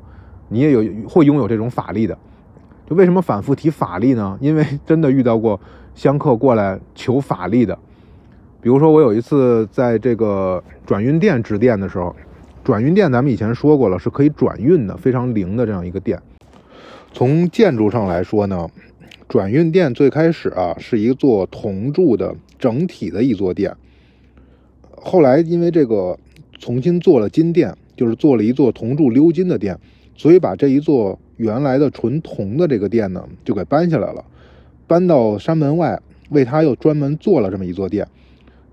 [0.49, 2.17] 你也有会拥有这种法力的。
[2.89, 4.37] 就为什么反复提法力呢？
[4.41, 5.61] 因为真的遇到过
[5.95, 7.79] 香客过来求法力的。
[8.61, 12.15] 比如说，我有一次在这个转运殿值殿的时候，
[12.65, 16.21] 转运殿咱们以前说过了，是可以转运的，非常灵的这样一个殿。
[17.13, 18.69] 从建筑上来说呢，
[19.33, 23.75] 转运殿最开始啊是一座铜铸的整体的一座殿，
[24.91, 26.19] 后来因为这个
[26.59, 29.79] 重新做了金殿，就是做了一座铜铸鎏金的殿，
[30.15, 31.19] 所以把这一座。
[31.39, 34.23] 原来的纯铜的这个殿呢，就给搬下来了，
[34.87, 38.07] 搬到山门外，为他又专门做了这么一座殿，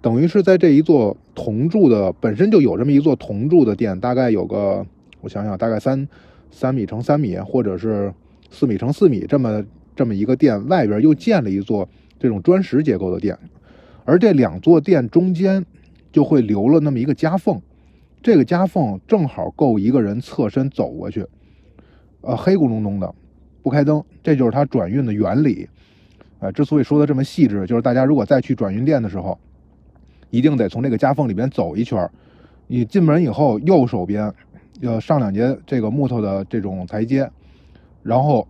[0.02, 4.86] 等于是在这一座铜铸的本身就有这么一座铜铸的殿，大概有个
[5.22, 6.06] 我想想，大概三
[6.52, 8.14] 三米乘三米，或者是
[8.52, 9.64] 四米乘四米这么
[10.00, 11.86] 这么一个殿，外边又建了一座
[12.18, 13.38] 这种砖石结构的殿，
[14.06, 15.66] 而这两座殿中间
[16.10, 17.62] 就会留了那么一个夹缝，
[18.24, 21.26] 这个夹缝正好够一个人侧身走过去。
[22.22, 23.14] 呃，黑咕隆咚的，
[23.62, 25.68] 不开灯，这就是它转运的原理。
[26.40, 29.38] 呃，之所以说的这么细致，就是大家如果再去转运店的时候，
[30.30, 32.10] 一定得从这个夹缝里边走一圈。
[32.68, 34.34] 你进门以后，右手边
[34.80, 37.30] 要上两节这个木头的这种台阶，
[38.02, 38.48] 然后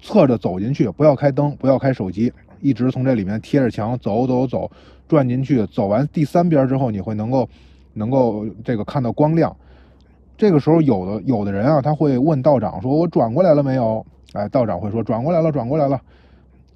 [0.00, 4.70] 侧着走进去，不要开灯，不要开手机，一直从这里面贴着墙走走走，
[5.06, 7.48] 转进去，走完第三边之后，你会能够
[7.94, 9.54] 能够这个看到光亮。
[10.36, 16.00] 这个时候，有的有的人啊，他会问道长说：“我转过来了没有？”哎，道长会说：“转过来了，转过来了。”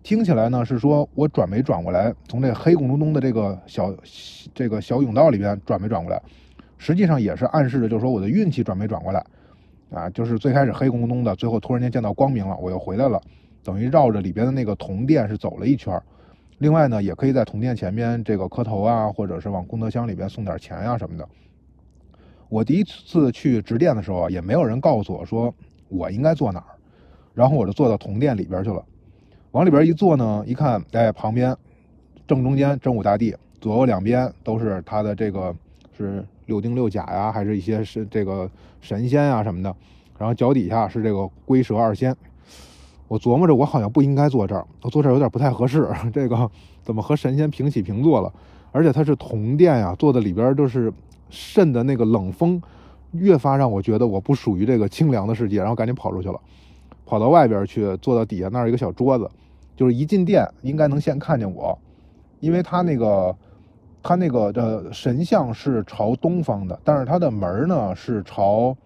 [0.03, 3.95] 听起来呢是说我转没转过来，从这黑咕隆咚的这个小
[4.53, 6.21] 这个小甬道里边转没转过来，
[6.77, 9.25] 实际上也是暗示着，就是说我的运气转没转过来。
[9.95, 13.21] 啊，就是最开始黑咕咚的，最后突然间见到光明了，我又回来了，
[13.63, 16.01] 等于绕着里边的那个铜殿是走了一圈。
[16.59, 21.29] 另外呢，也可以在铜殿前面这个磕头啊，或者是往功德箱里边送点钱呀什么的。
[22.49, 25.53] 我第一次去直殿的时候啊，也没有人告诉我说
[25.89, 26.67] 我应该坐哪儿，
[27.35, 28.85] 然后我就坐到铜殿里边去了。
[29.51, 31.55] 往里边一坐呢，一看，哎，旁边
[32.27, 35.55] 正中间真武大帝，左右两边都是他的这个
[35.97, 38.51] 是六丁六甲呀，还是一些是这个
[38.81, 39.75] 神仙啊什么的。
[40.19, 42.17] 然后脚底下是这个龟蛇二仙。
[43.09, 45.89] 我琢磨着，我好像不应该坐这儿，我坐这儿有点不太合适。
[46.15, 46.51] 这个
[46.83, 48.33] 怎么和神仙平起平坐了？
[48.71, 50.91] 而且它是铜殿呀，坐在里边就是
[51.29, 52.61] 渗的那个冷风，
[53.11, 55.59] 越发让我觉得我不属于这个清凉的世界。
[55.59, 56.41] 然后赶紧跑出去了，
[57.05, 59.29] 跑到外边去，坐到底下那儿一个小桌子，
[59.77, 61.79] 就是一进殿应该能先看见我，
[62.41, 63.37] 因为他那个
[64.03, 68.77] 他那个的神像是朝东方的，但是他的门呢是朝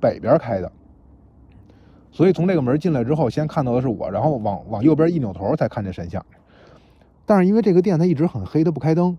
[0.00, 0.72] 北边开的。
[2.10, 6.24] 所以从这个门进来之后，先看到的是我，然后往往右边一扭头才看见神像。
[7.26, 9.18] 但是因为这个店它一直很黑，它不开灯，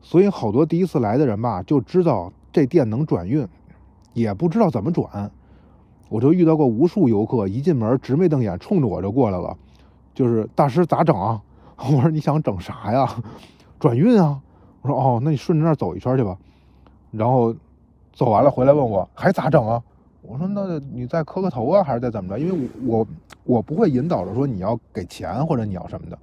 [0.00, 3.46] 所以好多第一次来的人吧，就知道这店能转运，
[4.12, 5.30] 也不知道怎么转。
[6.08, 9.56] 我就遇到过无数游客，一进门直眉瞪眼冲着我就过来了，
[10.14, 11.40] 就是大师咋整啊？
[11.76, 13.06] 我说你想整啥呀？
[13.78, 14.40] 转运啊！
[14.88, 16.36] 说哦，那你顺着那儿走一圈去吧。
[17.12, 17.54] 然后
[18.12, 19.80] 走完了回来问我还咋整啊？
[20.22, 22.38] 我说那你再磕个头啊，还是再怎么着？
[22.38, 23.06] 因为我
[23.44, 26.18] 我不会引导着说你要给钱或者你要什么的。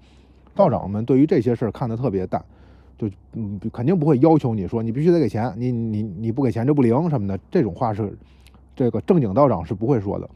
[0.54, 2.44] 道长们对于这些事儿看得特别淡，
[2.98, 7.40] 就嗯肯定不会要求你说你必须得给钱，你你你不给钱就不灵什么的。
[7.50, 8.18] 这种话是
[8.76, 10.30] 这个正经道长是不会说的。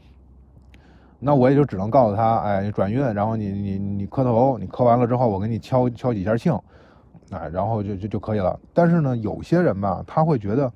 [1.18, 6.58] 那我也就只能告诉他，哎，你转运，然后你你你磕头，你磕完了之后，我给你敲敲几下磬，
[7.30, 8.58] 哎，然后就就就可以了。
[8.74, 10.72] 但是呢，有些人吧，他会觉得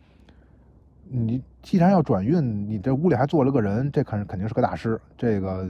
[1.09, 1.43] 你。
[1.65, 5.01] 既然要转运，你这屋里还坐了个人，这肯肯定是个大师。
[5.17, 5.67] 这个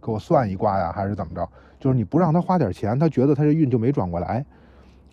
[0.00, 1.46] 给我算一卦呀，还是怎么着？
[1.78, 4.42] 就是你不让他花点钱，他觉得他这运就没转过来。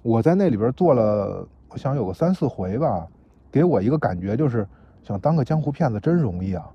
[0.04, 3.06] 我在那里边做了，我想有个三四回吧，
[3.52, 4.66] 给我一个感觉就是
[5.04, 6.66] 想当个江湖骗子真容易啊！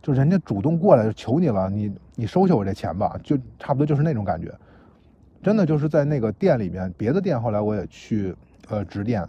[0.00, 4.50] 就人家主动过来求你了，你你收下我这钱吧，就差不多就是那种感觉。
[5.42, 8.34] 真的就是在那个店里面，别的店后来我也去
[8.68, 9.26] 呃直店，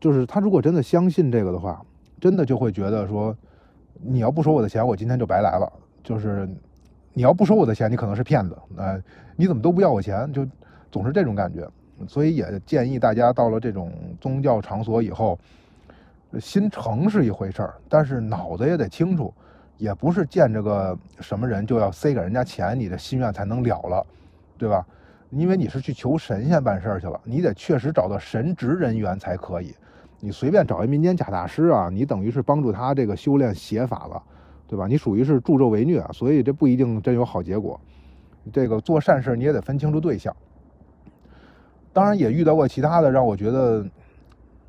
[0.00, 1.80] 就是他如果真的相信这个的话。
[2.18, 3.36] 真的就会觉得说，
[4.02, 5.70] 你要不收我的钱，我今天就白来了。
[6.02, 6.48] 就是
[7.12, 8.56] 你要不收我的钱，你可能是骗子。
[8.74, 8.98] 呃，
[9.36, 10.48] 你怎么都不要我钱，就
[10.90, 11.68] 总是这种感觉。
[12.08, 15.38] 所以也建议大家到了这种宗教场所以后，
[16.40, 19.32] 心诚是一回事儿，但是脑子也得清楚，
[19.76, 24.06] 也不是见着个什么人就要塞给人家钱，你的心愿才能了了，
[24.56, 24.84] 对吧？
[25.30, 29.74] 因为你是去求神仙办事去了，你得确实找到神职人员才可以。
[30.20, 34.22] 你随便找一民间假大师啊，你等于是帮助他这个修炼邪法了，
[34.66, 34.86] 对吧？
[34.86, 37.78] 你属于是助纣为虐，所以这不一定真有好结果。
[38.52, 40.34] 这个做善事你也得分清楚对象。
[41.92, 43.84] 当然也遇到过其他的让我觉得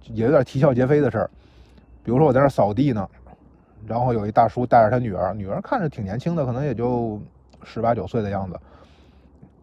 [0.06, 1.30] 也有点啼笑皆非的事儿，
[2.04, 3.08] 比如说我在那扫地呢，
[3.86, 7.22] 然后有一大叔带着他女儿，女儿看着挺年轻的，可能也就
[7.64, 8.60] 十八九岁的样子，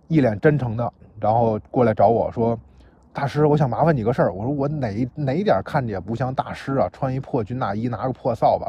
[0.09, 2.59] 一脸真诚的，然后过来找我说。
[3.13, 4.33] 大师，我想麻烦你个事儿。
[4.33, 6.89] 我说我哪哪点看着也不像大师啊？
[6.93, 8.69] 穿一破军大衣，拿个破扫把，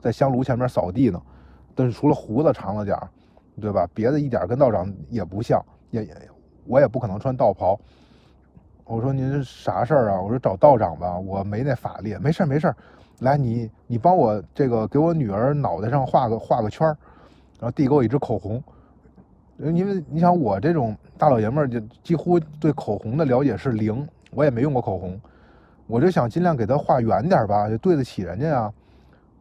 [0.00, 1.20] 在香炉前面扫地呢。
[1.74, 3.06] 但是除了胡子长了点儿，
[3.60, 3.86] 对吧？
[3.92, 6.16] 别的一点跟道长也不像，也也
[6.64, 7.78] 我也不可能穿道袍。
[8.84, 10.22] 我说您啥事儿啊？
[10.22, 12.16] 我说找道长吧，我没那法力。
[12.18, 12.76] 没事儿没事儿，
[13.20, 16.96] 来你你帮我这个给我女儿脑袋上画个画个圈儿，
[17.60, 18.62] 然后递给我一支口红。
[19.58, 25.20] 因为你想我这种大老爷们儿，就几乎对口红的了解是零，我也没用过口红，
[25.86, 28.72] 我就想尽量给他画圆点吧，就对得起人家呀。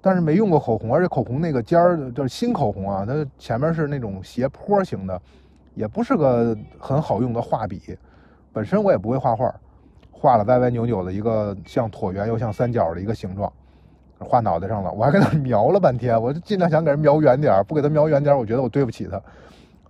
[0.04, 5.22] 但是没用过口红，而且口红那个尖儿就是新口红啊，它前面是那种斜坡型的，
[5.76, 7.98] 也不是个很好用的画笔。
[8.52, 9.54] 本身我也不会画画，
[10.12, 13.52] 画了歪歪扭扭的一个像椭圆又像三角的一个形状，
[14.20, 14.92] 画脑袋上了。
[14.92, 19.22] 我还跟他 描了半天，我就尽量想给人描圆点儿不给他描圆点儿我觉得我对不起他。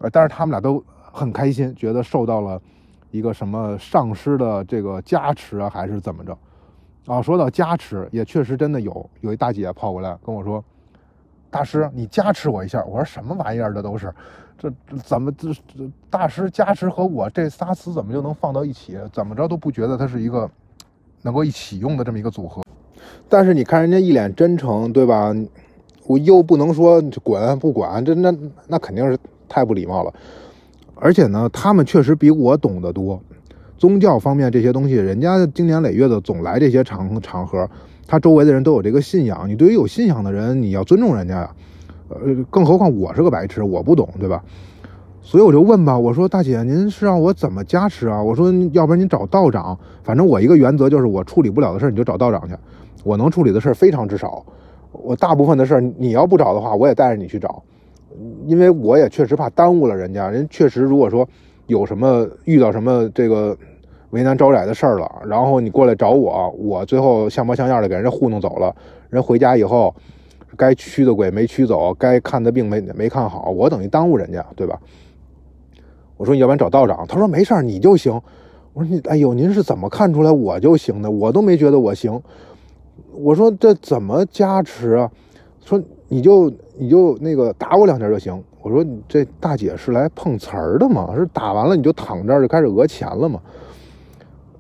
[0.02, 2.60] 呃，但是他们俩都很开心，觉得受到了
[3.12, 6.38] 一个什么上师的这个加持啊，还是怎么着？
[7.06, 10.64] 啊，说到加持，也确实真的有，有一大姐跑过来跟我说
[11.50, 13.74] ：“大师，你加持我一下。”我说：“什么玩意儿？
[13.74, 14.14] 这都是，
[14.58, 14.72] 这
[15.04, 18.98] 怎么这这大师加持和我这仨词怎么就能放到一起？
[19.12, 20.50] 怎么着都不觉得它是一个
[21.24, 22.62] 能够一起用的这么一个组合。
[23.28, 25.32] 但是你看人家一脸真诚，对吧？
[26.06, 28.34] 我又不能说滚不管，这那
[28.68, 29.20] 那肯定是。
[29.52, 30.14] 太不礼貌了，
[30.96, 33.22] 而且呢，他们确实比我懂得多。
[33.78, 37.70] 宗教方面这些东西，人家经年累月的总来这些场场合，
[38.08, 41.52] 他周围的人都有这个信仰，你对于有信仰的人，你要尊重人家呀。
[42.08, 42.18] 呃，
[42.50, 44.42] 更何况我是个白痴，我不懂，对吧？
[45.22, 48.22] 所以我就问吧，我说大姐，您是让我怎么加持啊？
[48.22, 52.56] 我说，要不然您找道长，反正我一个原则就是我处理不了的事儿你就找道长去，
[53.04, 54.46] 我能处理的事儿非常之少，
[54.92, 57.64] 我大部分的事儿你要不找的话，我也带着你去找，
[58.46, 61.28] 因为我也确实怕耽误了人家，人确实如果说
[61.68, 63.58] 有什么遇到什么这个
[64.10, 68.76] 为难招窄的事儿了，然后你过来找我，我最后像模像样的给人家糊弄走了，
[69.10, 69.96] 人回家以后
[70.58, 74.80] 该驱的鬼没驱走，该看的病没没看好，我等于耽误人家，对吧？
[76.18, 78.14] 我说你要不然找道长，他说没事儿，你就行。
[78.74, 81.10] 我说你，哎呦，您是怎么看出来我就行的？
[81.10, 82.22] 我都没觉得我行。
[83.14, 85.12] 我说这怎么加持啊？
[85.66, 88.44] 说你就你就那个打我两下就行。
[88.62, 91.14] 我说你这大姐是来碰瓷儿的吗？
[91.16, 93.40] 是打完了你就躺这儿就开始讹钱了吗？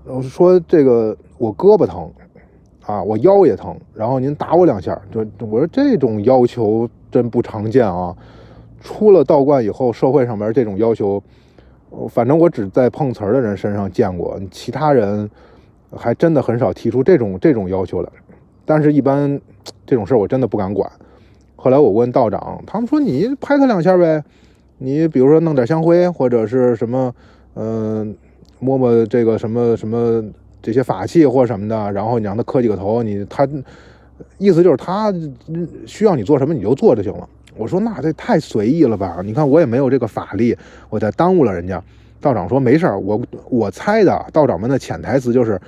[0.05, 2.09] 我说这个我胳膊疼
[2.85, 8.15] 啊，我腰也疼，然后您打我两下，就我说这种要求真不常见啊。
[8.79, 11.21] 出了道观以后，社会上面这种要求。
[12.07, 15.29] 反正我只在碰瓷儿的人身上见过，其他人
[15.93, 18.09] 还真的很少提出这种这种要求来。
[18.63, 19.39] 但是，一般
[19.85, 20.89] 这种事儿我真的不敢管。
[21.63, 24.23] 后来我问道长，他们说你拍他两下呗，
[24.79, 27.13] 你比如说弄点香灰或者是什么，
[27.53, 28.15] 嗯，
[28.57, 30.23] 摸摸这个什么什么
[30.59, 33.47] 这些法器或什么的，然后你让他磕几个头，你他
[34.39, 35.13] 意思就是他
[35.85, 37.29] 需要你做什么你就做就行了。
[37.55, 39.21] 我说那这太随意了吧？
[39.23, 40.57] 你看我也没有这个法力，
[40.89, 41.79] 我再耽误了人家。
[42.19, 43.21] 道长说没事儿，我
[43.51, 45.61] 我猜的道长们的潜台词就是，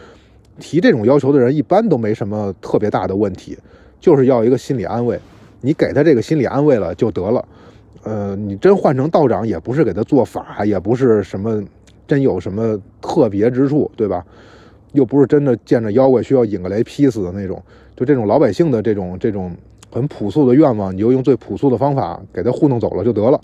[0.60, 3.56] 提这种要求的人一般都没什么特别大的问题，
[3.99, 5.19] 就是要一个心理安慰。
[5.63, 7.43] 你给他这个心理安慰了就得了。
[8.04, 11.63] 呃，你真换成道长也不是给他做法，也不是什么
[12.06, 14.23] 真有什么特别之处，对吧？
[14.91, 17.63] 又不是真的见着妖怪需要引个雷劈死的那种，
[17.95, 19.56] 就这种老百姓的这种这种。
[19.93, 23.39] 很朴素的愿望，你就用最朴素的方法给他糊弄走了就得了。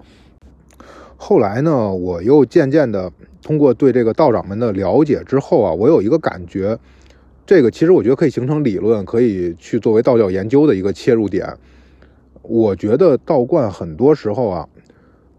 [1.16, 3.12] 后来呢，我又渐渐的
[3.44, 6.76] 通过对这个道长们的了解之后啊，我有一个感觉，
[7.46, 11.48] 这个其实我觉得可以形成理论，可以去作为道教研究的一个切入点。
[12.42, 14.68] 我觉得道观很多时候啊，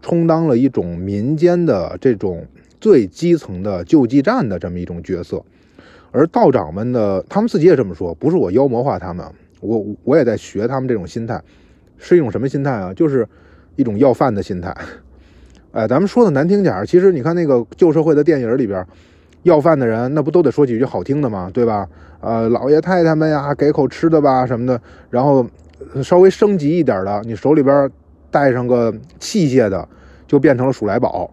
[0.01, 2.45] 充当了一种民间的这种
[2.79, 5.43] 最基层的救济站的这么一种角色，
[6.11, 9.25] 而道长们的他们自己也这么说，不是我妖魔化他们。
[9.59, 11.39] 我我也在学他们这种心态，
[11.97, 12.91] 是一种什么心态啊？
[12.93, 13.27] 就是
[13.75, 14.75] 一种要饭的心态。
[15.71, 18.83] 哎，咱们说的难听点儿，其实你看那个旧社会的电影里边，
[19.43, 21.51] 要饭的人那不都得说几句好听的吗？
[21.53, 21.87] 对吧？
[22.21, 24.81] 呃，老爷太太们呀，给口吃的吧什么的。
[25.11, 25.45] 然后
[26.03, 27.89] 稍微升级一点的，你手里边
[28.29, 29.87] 带上个器械的，
[30.27, 31.29] 就变成了数来宝，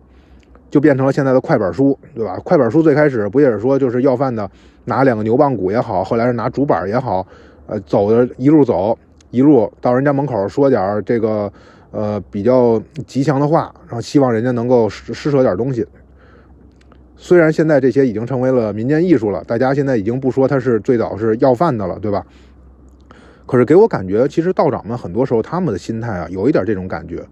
[0.70, 2.38] 就变成了现在的快板书，对吧？
[2.44, 4.50] 快板书最开始不也是说就是要饭的
[4.86, 7.26] 拿两个牛棒鼓也好，后来是拿竹板也好。
[7.66, 8.98] 呃，走的一路走，
[9.30, 11.52] 一路到人家门口说点这个，
[11.90, 15.86] 呃，比较吉祥的话，然后希望人家能够施施舍点东西。
[17.14, 22.24] 虽然现在这些已经成为了民间艺术了，大家现在已经不说他是最早是要饭的了，对吧？
[23.48, 27.24] 可是给我感觉，其实道长们很多时候他们的心态啊，有一点这种感觉，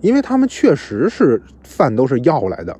[0.00, 2.74] 因为他们确实是饭都是要来的。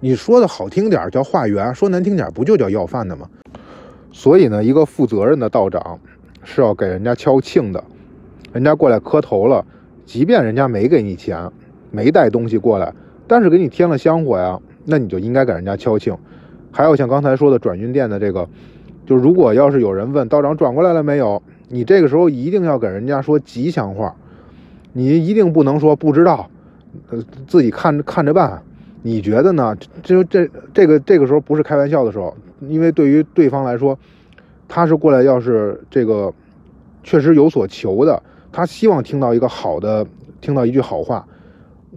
[0.00, 3.28] 你说的好听点叫化缘，说难听点不就叫要饭的吗？
[4.10, 6.00] 所以呢，一个负责任的道长
[6.42, 7.84] 是要给人家敲磬的。
[8.52, 9.64] 人家过来磕头了，
[10.06, 11.50] 即便人家没给你钱，
[11.90, 12.92] 没带东西过来，
[13.28, 16.16] 但是给你添了香火呀，那你就应该给人家敲磬。
[16.70, 18.48] 还有像刚才说的转运店的这个，
[19.04, 24.14] 就如果要是有人问道长转过来了没有，你这个时候一定要给人家说吉祥话，
[24.92, 26.50] 你一定不能说不知道，
[27.08, 28.62] 呃，自己看着看着办。
[29.00, 29.74] 你觉得呢？
[30.02, 32.36] 就这这个这个时候不是开玩笑的时候。
[32.68, 33.98] 因为对于对方来说，
[34.68, 36.32] 他是过来要是这个
[37.02, 40.06] 确实有所求的，他希望听到一个好的，
[40.40, 41.26] 听到一句好话，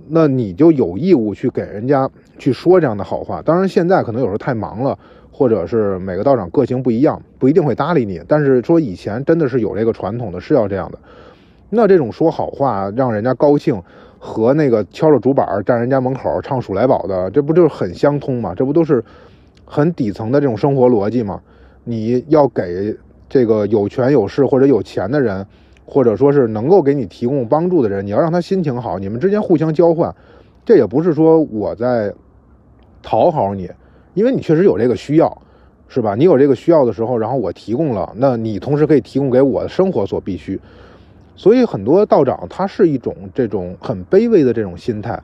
[0.07, 2.09] 那你就有义务去给人家
[2.39, 3.41] 去说这样的好话。
[3.43, 4.97] 当然，现在可能有时候太忙了，
[5.35, 8.21] 或者是每个道长个性不一样，不一定会搭理你。
[8.27, 10.97] 但是说以前真的是有这个传统的，是要这样的。
[11.69, 13.81] 那这种说好话让人家高兴，
[14.17, 18.53] 和那个敲着竹板站人家门口唱数来宝的，这不就是很相通吗？
[18.55, 19.03] 这不都是？
[19.67, 21.41] 很底层的这种生活逻辑嘛，
[21.85, 22.95] 你要给
[23.27, 25.43] 这个有权有势或者有钱的人，
[25.87, 30.13] 或者说是能够给你提供帮助的人，你要让他心情好，你们之间互相交换，
[30.63, 32.13] 这也不是说我在
[33.01, 33.67] 讨好你，
[34.15, 35.41] 因为你确实有这个需要，
[35.87, 36.15] 是吧？
[36.15, 40.59] 你有这个需要的时候，然后我提供了，那你同时可以提供给我的生活所必须，
[41.35, 45.21] 所以很多道长他是一种这种很卑微的这种心态，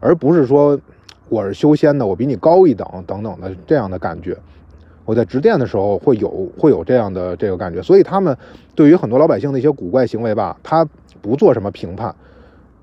[0.00, 0.76] 而不是说。
[1.28, 4.36] 我是修仙的，我比你高一等，等等的这样的感觉。
[5.04, 8.36] 我在值电的时候会有会有这样的这个感觉，所以他们
[8.74, 10.84] 对于很多老百姓的一些古怪行为吧，他
[11.22, 12.12] 不做什么评判，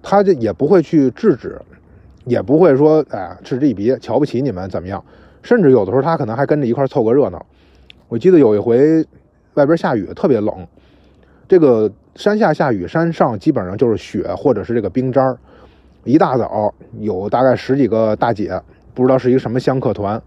[0.02, 1.60] 他就也不会去制止，
[2.24, 5.04] 也不会说哎嗤之以鼻，瞧不起你们怎么样，
[5.42, 7.46] 甚至有的时候他可能还跟着一块凑个热闹。
[8.08, 9.06] 我记得有一回
[9.56, 10.68] 外边下雨特别冷，
[11.48, 15.38] 这个山下下雨，山上基本上就是雪或者是这个冰渣儿。
[16.04, 18.62] 一大早有大概十几个大姐，
[18.94, 20.22] 不知道是一个什么香客团。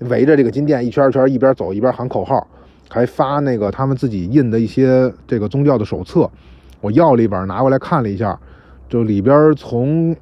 [0.00, 2.46] 围着这个金殿一圈一圈，一边走一边喊口号，
[2.88, 6.30] 还发那个他们自己印的一些这个宗教的手册。
[6.80, 8.38] 我要了一本拿过来看了一下，
[8.88, 10.14] 就里边从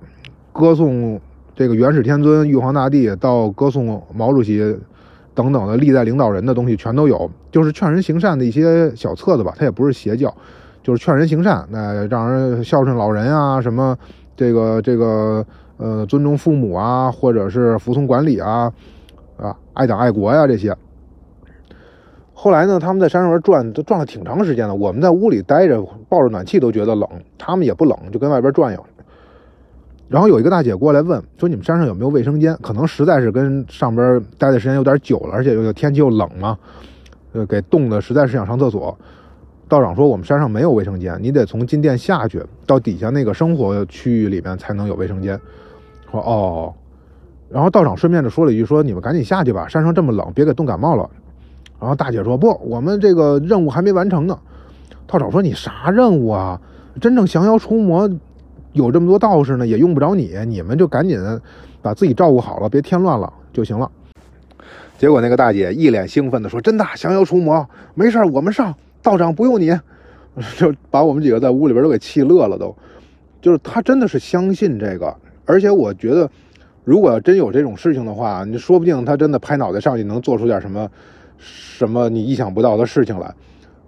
[0.52, 1.20] 歌颂
[1.56, 4.76] 这个元始天尊、玉皇大帝到歌颂毛主席
[5.34, 9.54] 等等的历代领导人的东西全都有，就是劝人行善的一些小册子吧。
[9.56, 10.32] 它也不是邪教，
[10.82, 13.96] 就是劝人行善，那让人孝顺老人啊，什么
[14.36, 15.42] 这个这个
[15.78, 18.70] 呃尊重父母啊，或者是服从管理啊。
[19.38, 20.76] 啊，爱党爱国呀，这些。
[22.34, 24.74] 后来呢，他们在山上边转，都转了挺长时间的。
[24.74, 28.86] 我们在屋里待着，抱着暖气都觉得冷，他们也不冷，就跟外边转悠。
[30.08, 36.56] 然后有一个大姐过来问，说：“你们山上有没有卫生间？”可能实在是跟上边待的时间有点久了，而且又天气又冷嘛，
[37.32, 38.96] 呃，给冻的实在是想上厕所。
[39.68, 45.38] 道长说：“我们山上没有卫生间，你得从金殿下去，到底下那个生活区域里面才能有卫生间。”
[46.12, 46.72] 说：“哦。”
[47.50, 51.10] 然后道长顺便就说了一句：“说你们赶紧下去吧，山上这么冷，别给冻感冒了。”
[51.80, 54.38] 然后大姐说：“不，我们这个任务还没完成呢。”
[55.08, 56.60] 道长说：“你啥任务啊？
[57.00, 58.08] 真正降妖除魔，
[58.76, 61.18] 有这么多道士呢，也用不着你，你们就赶紧
[61.80, 63.90] 把自己照顾好了，别添乱了就行了。”
[64.98, 68.74] 结果那个大姐一脸兴奋地说：“真的，降妖除魔，没事我们上。
[69.02, 69.68] 道长不用你。
[70.56, 72.76] ”就把我们几个在屋里边都给气乐了，都，
[73.40, 75.14] 就是他真的是相信这个，
[75.44, 76.30] 而且我觉得。
[76.84, 80.88] 如果真有这种事情的话，你说不定他真的拍脑袋上去能做出点什么，
[81.36, 83.34] 什么你意想不到的事情来。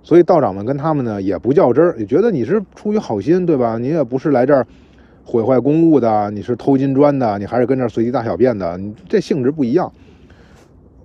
[0.08, 3.76] 所以道长们跟他们呢也不较真儿，也觉得你是出于好心，对吧？
[3.76, 4.66] 你也不是来这儿
[5.22, 9.92] 毁坏公物的，你是偷金砖的，你还是跟这儿随地大小便的，你这性质不一样。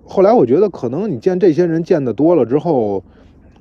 [0.06, 3.04] 后来我觉得，可能你见这些人见得多了之后，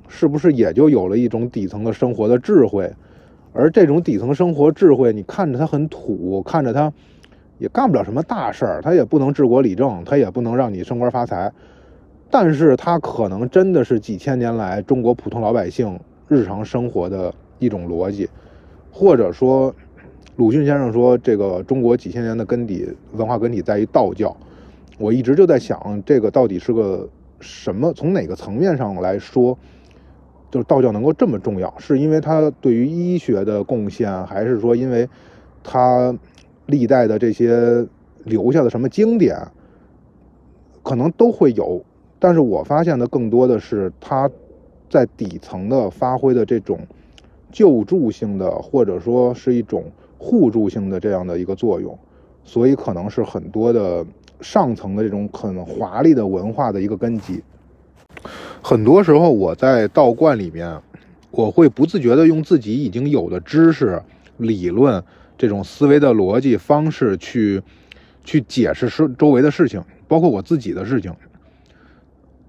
[0.07, 2.89] 是不是也就有了一种底层的生活的智慧？
[3.51, 6.89] 而这种底层生活智慧，你看着他很土，看着他。
[7.59, 11.51] 也干不了什么大事儿，他也不能治国理政，他也不能让你升官发财，
[12.33, 18.27] 但是他可能真的是几千年来中国普通老百姓日常生活的一种逻辑，
[18.91, 19.71] 或者说，
[20.37, 24.35] 鲁迅先生说这个中国几千年的根底文化根底在于道教，
[24.97, 27.07] 我一直就在想这个到底是个
[27.39, 27.93] 什么？
[27.93, 29.55] 从哪个层面上来说，
[30.49, 35.07] 就是道教能够这么重要，是因为它对于医学的贡献，还是说因为
[35.63, 36.11] 它？
[36.65, 37.85] 历代的这些
[38.23, 39.37] 留下的什么经典，
[40.81, 41.83] 可能都会有，
[42.23, 44.31] 但是我发现的更多的是它
[44.89, 46.79] 在底层的发挥的这种
[47.51, 49.83] 救助性的，或者说是一种
[50.17, 51.99] 互助性的这样的一个作用，
[52.45, 54.05] 所以可能是很多的
[54.39, 57.43] 上层的这种很华丽的文化的一个根基。
[58.61, 60.79] 很多时候我在道观里面，
[61.29, 64.01] 我会不自觉的用自己已经有的知识
[64.37, 65.03] 理论。
[65.37, 67.61] 这种思维的逻辑方式去
[68.23, 71.13] 去解释是周围的事情，包括我自己的事情。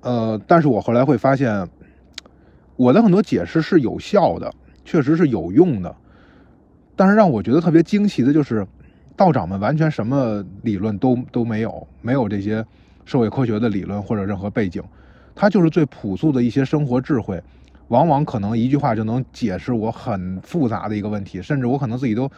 [0.05, 1.67] 呃，但是我后来会发现，
[2.77, 4.53] 我的很多解释是有效的，
[4.85, 5.97] 确实是有用的。
[6.95, 8.67] 但是让我觉得特别惊奇的就是，
[9.17, 12.65] 道长们完全什么理论都都没有，没有这些
[13.07, 14.83] 社会科学的理论或者任何背景，
[15.35, 17.43] 他就是最朴素的一些生活智慧，
[17.89, 22.31] 往往可能一句话就能解释我很复杂的一个问题，甚至我可能自己都。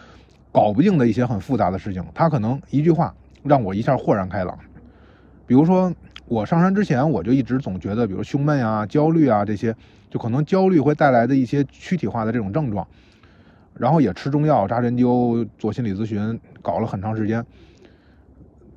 [0.53, 4.59] 搞不定的一些很复杂的事情，他可能一句话让我一下豁然开朗。
[5.47, 5.93] 比如说，
[6.27, 9.75] 我上山之前，我就一直总觉得，比如胸闷啊、焦虑啊这些，
[10.11, 12.87] 就可能焦虑会带来的一些躯体化的这种症状。
[13.75, 17.45] 然后也吃中药、扎针灸、做心理咨询，搞了很长时间。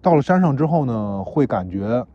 [0.02, 2.06] 到了山上之后呢，会感觉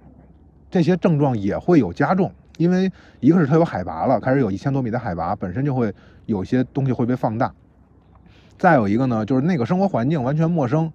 [0.71, 5.93] 这些症状也会有加重，因为一个是它有海拔了，开始有一千多米的海拔，本身就会
[6.27, 7.53] 有些东西会被放大。
[8.59, 10.93] 再有一个呢，就是那个生活环境完全陌生，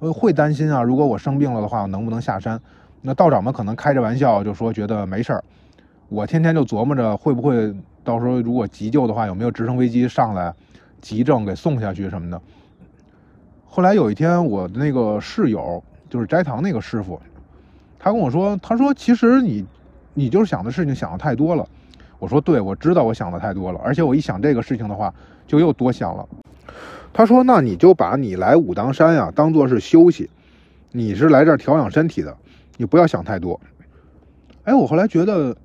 [0.00, 0.82] 呃，会担心啊。
[0.82, 2.60] 如果我生病了的话，能不能下山？
[3.06, 5.44] 那道长们可能开着玩笑就说觉得没事儿。
[6.08, 10.52] 我天天就琢磨着会不会到时候如果急救的话，有没有直升飞机上来
[11.00, 12.42] 急症给送下去什么的。
[13.64, 15.80] 后来有一天，我那个室友
[16.10, 17.20] 就是斋堂那个师傅，
[17.96, 19.64] 他跟我说，他说其实你
[20.12, 21.64] 你就是想的事情想的太多了。
[22.18, 25.14] 我说对，我知道我想的太多了，而且我一想这个事情的话，
[25.46, 26.28] 就又多想了。
[27.12, 30.28] 他说：“那你就把你来武当山呀当做是休息，
[30.90, 32.36] 你是来这儿调养身体的，
[32.76, 33.60] 你不要想太多。”
[34.64, 35.56] 哎，我后来觉得，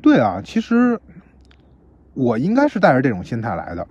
[0.00, 0.98] 对啊，其实
[2.14, 3.86] 我应该是带着这种心态来的，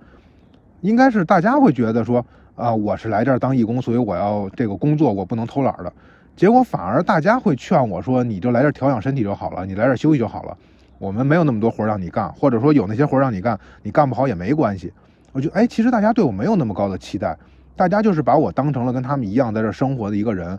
[0.80, 2.24] 应该是大家会觉得说
[2.54, 5.92] 啊，我是来这儿当义工，所以我要这个工作，我不能偷懒的。
[6.36, 10.56] 结果反而大家会劝我说，你就来这儿调养身体就好了，你来这儿休息就好了。
[10.98, 14.90] 我们没有那么多活让你干，或者说有那些活让你干，你干不好也没关系。
[15.32, 17.36] 我觉得，哎，其实大家对我没有那么高的期待，
[17.76, 20.58] 大家就是把我当成了跟他们一样在这生活的一个人，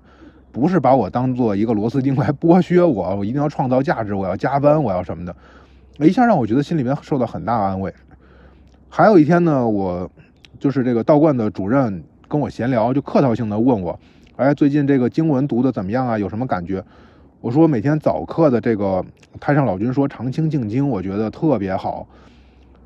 [0.51, 3.15] 不是把我当做一个螺丝钉来剥削我。
[3.15, 5.35] 我一定要创造价值，我要加班，我要什么的，
[5.99, 7.93] 一下让我觉得心里面受到很大安慰。
[8.89, 10.09] 还有一天呢，我
[10.59, 13.97] 就是这个道观的主任跟我闲聊，就客套性的问我，
[14.35, 16.17] 哎，最近这个经文读的怎么样啊？
[16.17, 16.83] 有什么感觉？
[17.39, 19.03] 我说每天早课的这个
[19.39, 22.07] 太上老君说长清静经，我觉得特别好。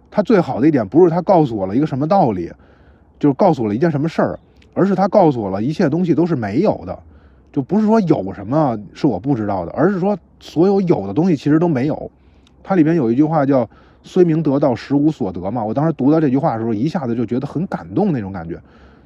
[0.09, 2.49] 他最好的一点不是他告诉我了一个什么道理，
[3.20, 4.39] 就是告诉我了一件什么事儿，
[4.74, 6.97] 而是他告诉我了一切东西都是没有的，
[7.56, 12.12] 就不是说有什么是我不知道的，而是说所有有的东西其实都没有。
[12.62, 13.66] 它里边有一句话叫
[14.03, 15.64] “虽明得道，实无所得”嘛。
[15.64, 18.60] 我当时读到这句话的时候，一下子就觉得很感动那种感觉，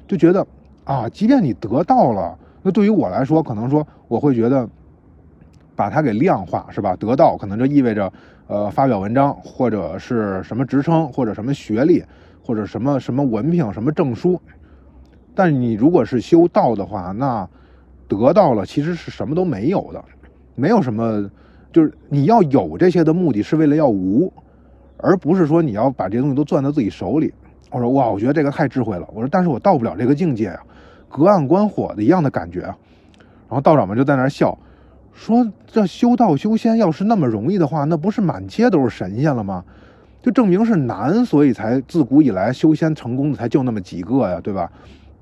[0.08, 0.44] 就觉得
[0.82, 4.68] 啊，即便你得到了，那对于我来说，可能说我会觉得。
[5.76, 6.94] 把它给量化是吧？
[6.96, 8.12] 得到可能就意味着，
[8.48, 12.04] 呃，发表文章或者是什么职称或者什么学历
[12.42, 14.38] 或者什么什么文凭什么证书。
[15.34, 17.48] 但你如果是修道的话，那
[18.10, 20.04] 得到了其实是什么都没有的，
[20.56, 21.30] 没有什么，
[21.72, 24.32] 就是你要有这些的目的是为了要无，
[24.96, 27.32] 而不是说你要把这些东西都攥在自己手里。
[27.70, 29.08] 我说哇，我觉得这个太智慧了。
[29.14, 30.60] 我说，但是我到不了这个境界啊，
[31.08, 32.76] 隔岸观火的一样的感觉啊。
[33.48, 34.58] 然后道长们就在那儿笑。
[35.12, 39.64] 说这修道修仙要是那么容易的话，那不是满街都是神仙了吗？
[40.22, 44.70] 就证明是难，所以才自古以来修仙成功的才就那么几个呀，对吧？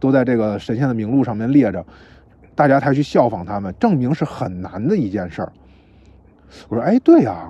[0.01, 1.84] 都在这个神仙的名录上面列着，
[2.59, 5.53] 大家才去效仿他们，证明是很难的一件事儿。
[6.69, 7.49] 我说，哎，对呀，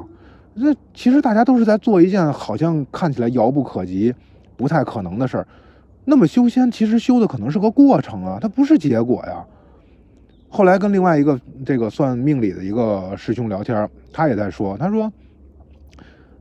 [0.54, 4.14] 这其实大家都是在做一件好像看起来遥不可及、
[4.54, 5.48] 不太可能的事儿。
[6.04, 9.42] 那么修仙其实修的可能是个过程啊，它不是结果呀。
[10.50, 15.10] 后来跟另外一个这个算命理的一个师兄聊天，他也在说，他说：“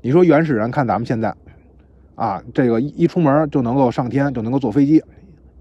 [0.04, 1.34] 你说原始人看咱们现在，
[2.16, 5.02] 啊，这个一出门就能够上天，就能够坐飞机，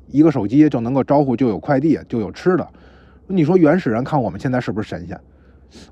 [0.08, 2.66] 一个手机就能够招呼就有快递，就有吃的。
[3.26, 5.18] 你说原始人看我们现在是不是神仙？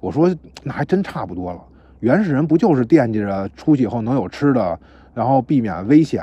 [0.01, 1.61] 我说那还真差不多了。
[2.01, 4.79] 原始人不就是惦记着出去以后能有吃的，
[5.15, 6.23] 然后避免危险，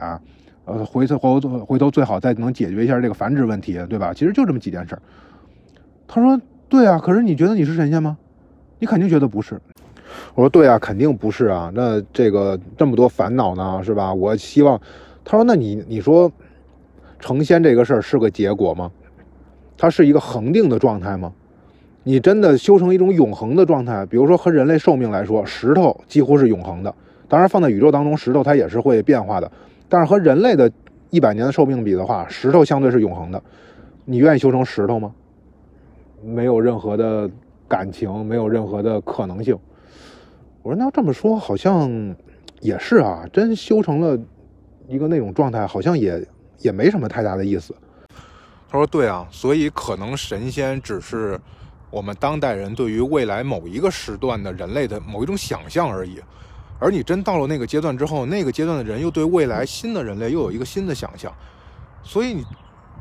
[0.65, 4.13] 呃，回头回回头最好再能解决一下这个繁殖问题，对吧？
[4.13, 5.01] 其实就这么几件事儿。”
[6.07, 6.39] 他说
[6.69, 8.17] ：“对啊，可是你觉得你是神仙吗？
[8.79, 9.59] 你肯定觉得不是。”
[10.35, 11.71] 我说：“对啊，肯定不是啊。
[11.73, 14.13] 那这个这么多烦恼呢，是吧？
[14.13, 14.79] 我希望。”
[15.25, 16.31] 他说：“那你你说，
[17.19, 18.91] 成仙这个事儿是个结果吗？
[19.81, 21.33] 它是一个恒定的状态吗？
[22.03, 24.05] 你真的修成一种永恒的状态？
[24.05, 26.93] 比如说和人类寿命来说，石头几乎是永恒的。
[27.27, 29.51] 当然，放在宇宙当中，石头它也是会变化的。
[29.89, 30.71] 但是和人类的
[31.09, 33.41] 一百年的寿命比的话，石头相对是永恒的。
[34.05, 35.11] 你愿意修成石头吗？”
[36.23, 37.27] 没有任何的
[37.67, 39.57] 感情，没有任何的可能性。
[40.61, 42.15] 我说，那这么说，好像
[42.59, 44.15] 也是啊，真修成了
[44.87, 46.23] 一个那种状态，好像也
[46.59, 47.73] 也没什么太大的意思。
[48.71, 51.37] 他说：“对啊，所以可能神仙只是
[51.89, 56.21] 我们当代人对于未来某一个时段的人类的某一种想象而已。
[56.79, 61.31] 而你真到了那个阶段之后，那个阶段的人又对未来新的人类又有一个新的想象。
[62.01, 62.45] 所以你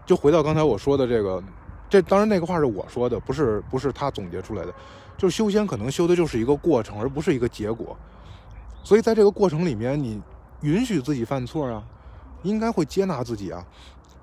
[0.05, 1.43] 就回到刚才我说的这个。”
[1.89, 4.73] 这当然，那个话是我说的，不是不是他总结出来的。
[5.19, 7.97] 就是修仙可能修的就是一个过程，而不是一个结果。
[8.85, 10.23] 所以在这个过程里面，你
[10.61, 11.83] 允许自己犯错啊，
[12.45, 13.67] 应该会接纳自己啊。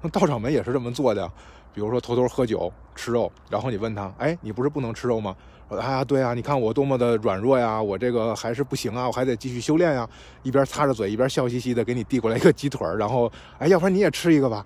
[0.01, 1.27] 那道长们也是这么做的，
[1.73, 5.35] 比如说偷偷喝酒、吃肉，然后你问他，哎，你不是不能吃肉吗？
[5.69, 10.07] 啊，对啊，你看我多么的软弱呀，我这个还是不行啊，我还得继续修炼呀。
[10.43, 13.29] 一边擦着嘴，一边笑嘻嘻的给你递过来一个鸡腿然后，
[13.59, 14.65] 哎，要不然你也吃一个吧，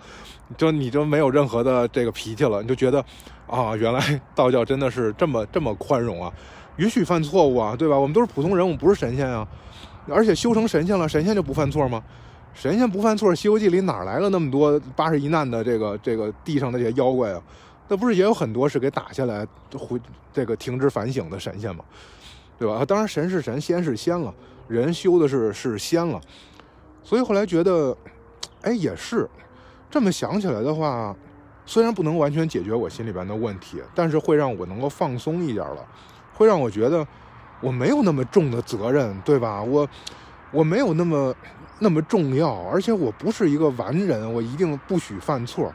[0.57, 3.03] 就你就没有任何的这个脾气了，你就觉得，
[3.47, 6.32] 啊，原来道教真的是这么这么宽容啊，
[6.77, 7.97] 允许犯错误啊，对吧？
[7.97, 9.47] 我们都是普通人，我们不是神仙啊，
[10.07, 12.03] 而且修成神仙了，神仙就不犯错吗？
[12.54, 17.41] 神仙不犯错，《西游记》里哪来了那么多八十一难的这个这个地上的这些妖怪啊？
[17.88, 19.45] 那不是也有很多是给打下来
[19.78, 19.99] 回
[20.32, 21.84] 这个停止反省的神仙吗？
[22.58, 22.86] 对吧？
[22.86, 24.34] 当然神是神，仙是仙了，
[24.68, 26.22] 人修的是是仙了，
[27.04, 27.97] 所以后来觉得，
[28.62, 29.28] 哎，也是
[29.89, 31.16] 这么想起来的话，
[31.66, 35.86] 虽然不能完全解决我心里边的问题，但是会让我能够放松一点了，
[36.34, 37.06] 会让我觉得
[37.62, 39.64] 我没有那么重的责任，对吧？
[39.64, 39.89] 我
[40.52, 41.34] 我没有那么
[41.82, 45.73] 那么重要，而且我不是一个完人，我一定不许犯错。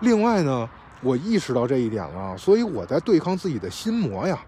[0.00, 0.68] 另外呢。
[1.02, 4.40] 我意识到这一点了，所以我在对抗自己的心魔呀。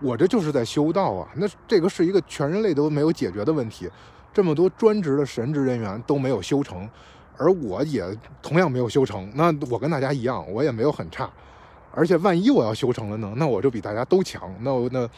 [0.00, 1.26] 我这就是在修道啊。
[1.34, 3.88] 那这个是一个全人类都没有解决的问题，
[4.32, 6.88] 这么多专职的神职人员都没有修成，
[7.38, 8.04] 而我也
[8.42, 9.28] 同样没有修成。
[9.34, 11.28] 那我跟大家一样，我也没有很差。
[11.90, 13.32] 而且万一我要修成了呢？
[13.36, 14.54] 那我就比大家都强。
[14.60, 15.08] 那我那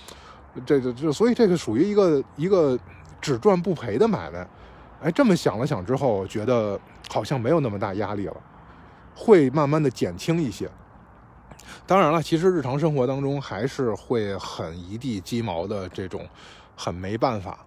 [0.64, 2.78] 这这这，所以这个属于一个一个
[3.20, 4.46] 只赚不赔的买卖。
[5.02, 6.78] 哎，这么想了想之后，觉得
[7.08, 8.36] 好像没有那么大压力了，
[9.14, 10.70] 会慢慢的减轻一些。
[11.86, 16.26] 当然了，其实日常生活当中还是会很一地鸡毛的这种，
[16.76, 17.58] 很没办法。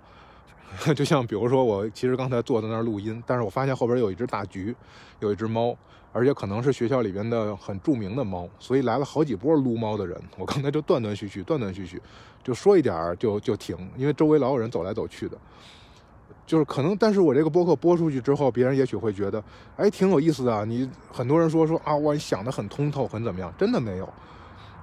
[0.95, 4.75] 就像比如说，我其实刚才坐在那儿录音，但是我发现后边有一只大橘，
[5.19, 5.75] 有一只猫，
[6.11, 10.19] 而且可能是学校里边的很著名的猫，所以来了好几波撸猫的人。
[10.37, 12.01] 我刚才就断断续续，断断续续，
[12.43, 15.37] 就说一点就就停，因为周围老有人走来走去的。
[16.45, 19.41] 就是可能，但是我这个播客播出去之后，别人也许会觉得，
[19.77, 20.65] 哎，挺有意思的。
[20.65, 23.51] 你很多人说说啊，我想的很通透，很怎么样？
[23.57, 24.07] 真的没有。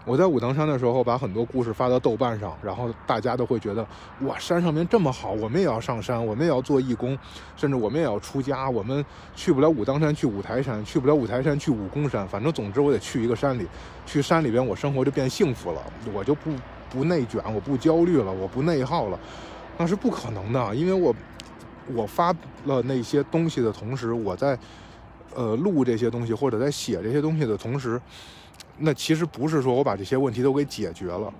[0.07, 3.87] 我在武当山的时候，把很多故事发到豆瓣上，然后大家都会觉得，
[4.23, 7.17] 哇，山上面这么好，我们也要上山，我们也要做义工，
[7.55, 8.69] 甚至我们也要出家。
[8.71, 9.05] 我们
[9.37, 12.27] 去不了武当山，去五台山；去不了五台山，去武功山。
[12.27, 13.67] 反正总之，我得去一个山里。
[14.07, 15.83] 去山里边，我生活就变幸福了，
[16.15, 16.51] 我就不
[16.89, 19.21] 不内卷，我不焦虑了，我不内耗了。
[19.77, 21.15] 那是不可能的，因为我。
[21.95, 24.59] 我发了那些东西的同时，我在，
[25.35, 28.01] 呃，录这些东西或者在写这些东西的同时，
[28.79, 31.33] 那其实不是说我把这些问题都给解决了，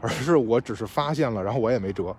[0.00, 2.14] 而是我只是发现了，然后我也没辙，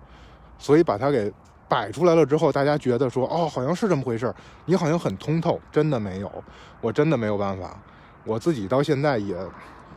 [0.58, 1.32] 所以把它给
[1.68, 4.32] 摆出来了之后，大家觉得说，哦，好像是这么回事
[4.66, 6.30] 你好像很通透，真的没有，
[6.80, 7.78] 我真的没有办法，
[8.24, 9.36] 我自己到现在也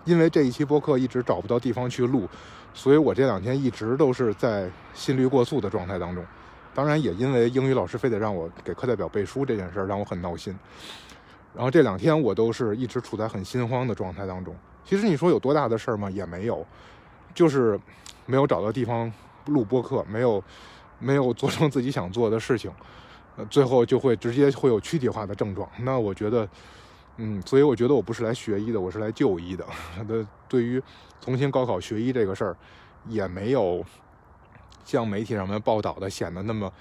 [0.05, 2.27] 因为这一期播客一直找不到地方去录，
[2.73, 6.23] 所以我这两天一直都是在心率过速的状态当中。
[6.73, 10.57] 当然也因为英语老师非得让我给课代表背书这件事儿让我很闹心，
[11.53, 14.55] 然后这两天我都是一直处在很心慌的状态当中。
[14.85, 16.09] 其实你说有多大的事儿吗？
[16.09, 16.65] 也没有，
[17.33, 17.79] 就是
[18.25, 19.11] 没有找到地方
[19.47, 20.43] 录播课，没有
[20.97, 22.71] 没有做成自己想做的事情，
[23.49, 25.69] 最后就会直接会有躯体化的症状。
[25.79, 26.47] 那我觉得，
[27.17, 29.65] 嗯，所以我觉得我不是来学医的，我是来就医的。
[30.07, 30.81] 那对于
[31.19, 32.55] 重新高考学医这个事儿，
[33.07, 33.83] 也没有。
[34.83, 36.71] 像媒体上面报道的显得那么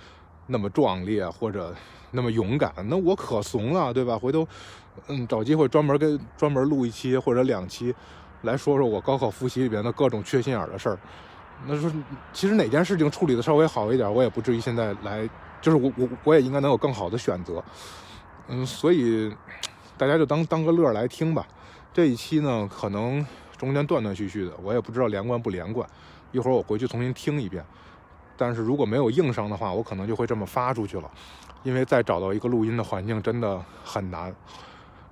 [0.47, 1.75] 那么壮烈或者
[2.11, 4.19] 那么勇敢，那我可怂了，对吧？
[4.19, 4.47] 回头
[5.09, 7.95] 嗯找机会专门跟专门录一期或者两期，
[8.43, 10.99] 来说说我高考复习里边的各种缺心眼的事儿。
[11.67, 11.91] 那说
[12.33, 15.29] 其实哪件事情处理的稍微好一点，我也不至于现在来，
[15.61, 17.63] 就是我我我也应该能有更好的选择。
[18.49, 19.33] 嗯，所以
[19.97, 21.47] 大家就当当个乐来听吧。
[21.93, 23.25] 这一期呢，可能
[23.57, 25.89] 中间断断续续的，我也不知道连贯不连贯。
[26.33, 27.65] 一会儿我回去重新听一遍。
[28.41, 31.11] 但是如果没有硬伤的话，我可能就会这么发出去了，
[31.63, 34.35] 因为再找到一个录音的环境真的很难。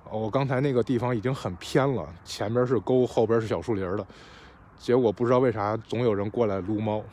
[0.09, 4.03] 我刚才那个地方已经很偏了，前边是沟，后边是小树林的，
[4.79, 7.03] 结果不知道为啥总有人过来撸猫。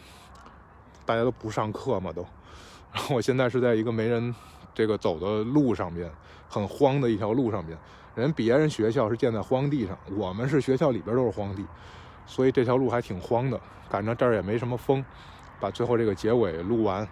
[1.04, 2.24] 大家都不上课嘛都，
[2.92, 4.34] 然后我现在是在一个没人
[4.74, 6.10] 这个走的路上边，
[6.48, 7.76] 很荒的一条路上边。
[8.14, 11.62] 人别人学校是建在荒地上，我们是学校里边都是荒地，
[12.24, 13.60] 所以这条路还挺荒的。
[13.90, 15.04] 赶上这儿也没什么风。
[15.61, 17.07] 把最后这个结尾录完，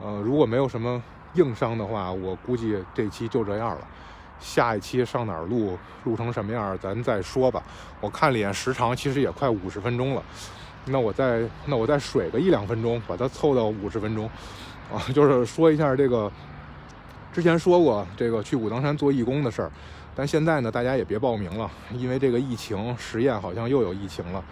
[0.00, 1.02] 呃，如果没有什么
[1.34, 3.86] 硬伤的话，我估计这期就这样了。
[4.38, 7.62] 下一期上哪儿录，录成什么样，咱再说吧。
[8.00, 10.22] 我看了一眼时长，其实也快五十分钟了。
[10.86, 14.24] 那我再那我再水个一两分钟，把它凑到五十分钟，
[14.90, 16.32] 啊， 就是说一下这个
[17.32, 19.70] 之前说过这个去武当山做义工的事儿，
[20.16, 24.42] 但现在呢，大家也别报名了，因为这个疫情实验好像又有疫情了。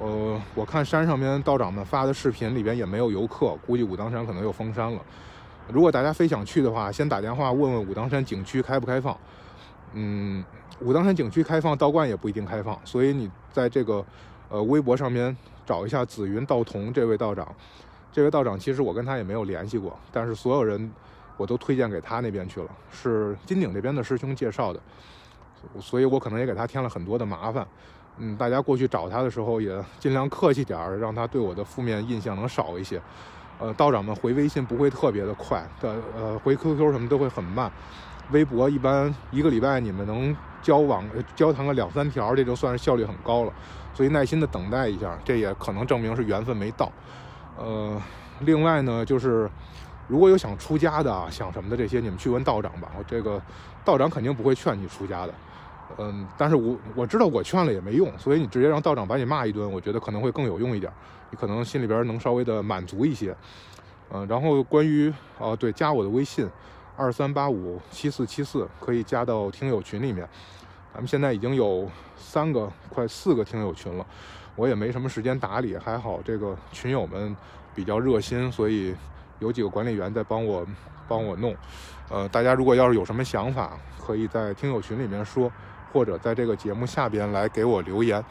[0.00, 5.00] 呃，我看山上面道长们发的视频里边也没有游客，估计武当山可能又封山了。
[5.68, 9.16] 如果大家非想去的话，先打电话问问武当山景区开不开放。
[9.92, 10.44] 嗯，
[10.80, 14.04] 武当山景区开放，道观也不一定开放，所以你在这个
[14.48, 17.46] 呃微博上面找一下紫云道童这位道长。
[18.10, 20.90] 这位道长其实我跟他也没有联系过，但是所有人
[21.36, 24.80] 我都推荐给他那边去了，是金顶这边的师兄介绍的，
[25.80, 27.66] 所以我可能也给他添了很多的麻烦。
[28.18, 33.00] 嗯，大家过去找他的时候也尽量客气点儿，让他对我的负面印象能少一些。
[33.58, 37.70] 呃，道长们回微信不会特别的快，的呃回 QQ 什么都会很慢。
[38.30, 41.04] 微博一般一个礼拜你们能交往
[41.36, 43.52] 交谈个两三条，这就算是效率很高了。
[43.94, 46.90] 所以耐心的等待一下，这也可能证明是缘分没到。
[47.58, 48.00] 呃，
[48.40, 49.48] 另外呢，就是
[50.08, 52.90] 如果有想出家的啊、想什么的这些，你们去问道长吧。
[52.98, 53.40] 我这个
[53.84, 55.34] 道长肯定不会劝你出家的。
[55.98, 60.92] 嗯，但是我我知道我劝了也没用，所以你直接让道长把你骂一顿，我觉得可能会更有用一点，
[61.30, 63.34] 你可能心里边能稍微的满足一些。
[64.10, 66.48] 嗯，然后关于哦对，加我的微信
[66.96, 70.28] 二三八五七四七四，可以加到听友群里面。
[70.92, 74.06] 咱们现在已经有三个快四个听友群了，
[74.54, 77.34] 我也没什么时间打理，还好这个群友们
[77.74, 78.94] 比较热心，所以
[79.38, 80.66] 有几个管理员在帮我
[81.08, 81.56] 帮我弄。
[82.10, 85.50] 呃，大家如果要是有什么想法，可以在听友群里面说，
[85.92, 88.24] 或者在这个节目下边来给我留言。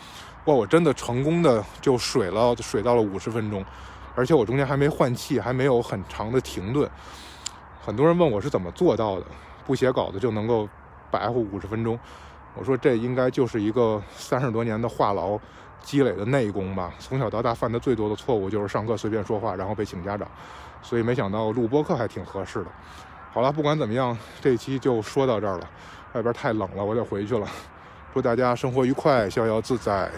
[0.45, 3.63] 哇，我真的成功的就水了，水到了五十分钟，
[4.15, 6.89] 而且我中间还没换气，还没有很长的停顿。
[7.79, 9.25] 很多人问我是怎么做到的，
[9.65, 10.67] 不写稿子就能够
[11.11, 11.99] 白活五十分钟。
[12.55, 15.39] 我说这应该就是一个三十多年的话痨
[15.81, 16.91] 积累的内功吧。
[16.99, 20.27] 从小到大犯的最多的错误就是上课随便说话，然后被请家长。
[20.81, 22.67] 所以没想到录播课还挺合适的。
[23.31, 25.69] 好了，不管怎么样，这期就说到这儿了。
[26.13, 27.47] 外边太冷了，我得回去了。
[28.13, 30.09] 祝大家生活愉快，逍遥自在。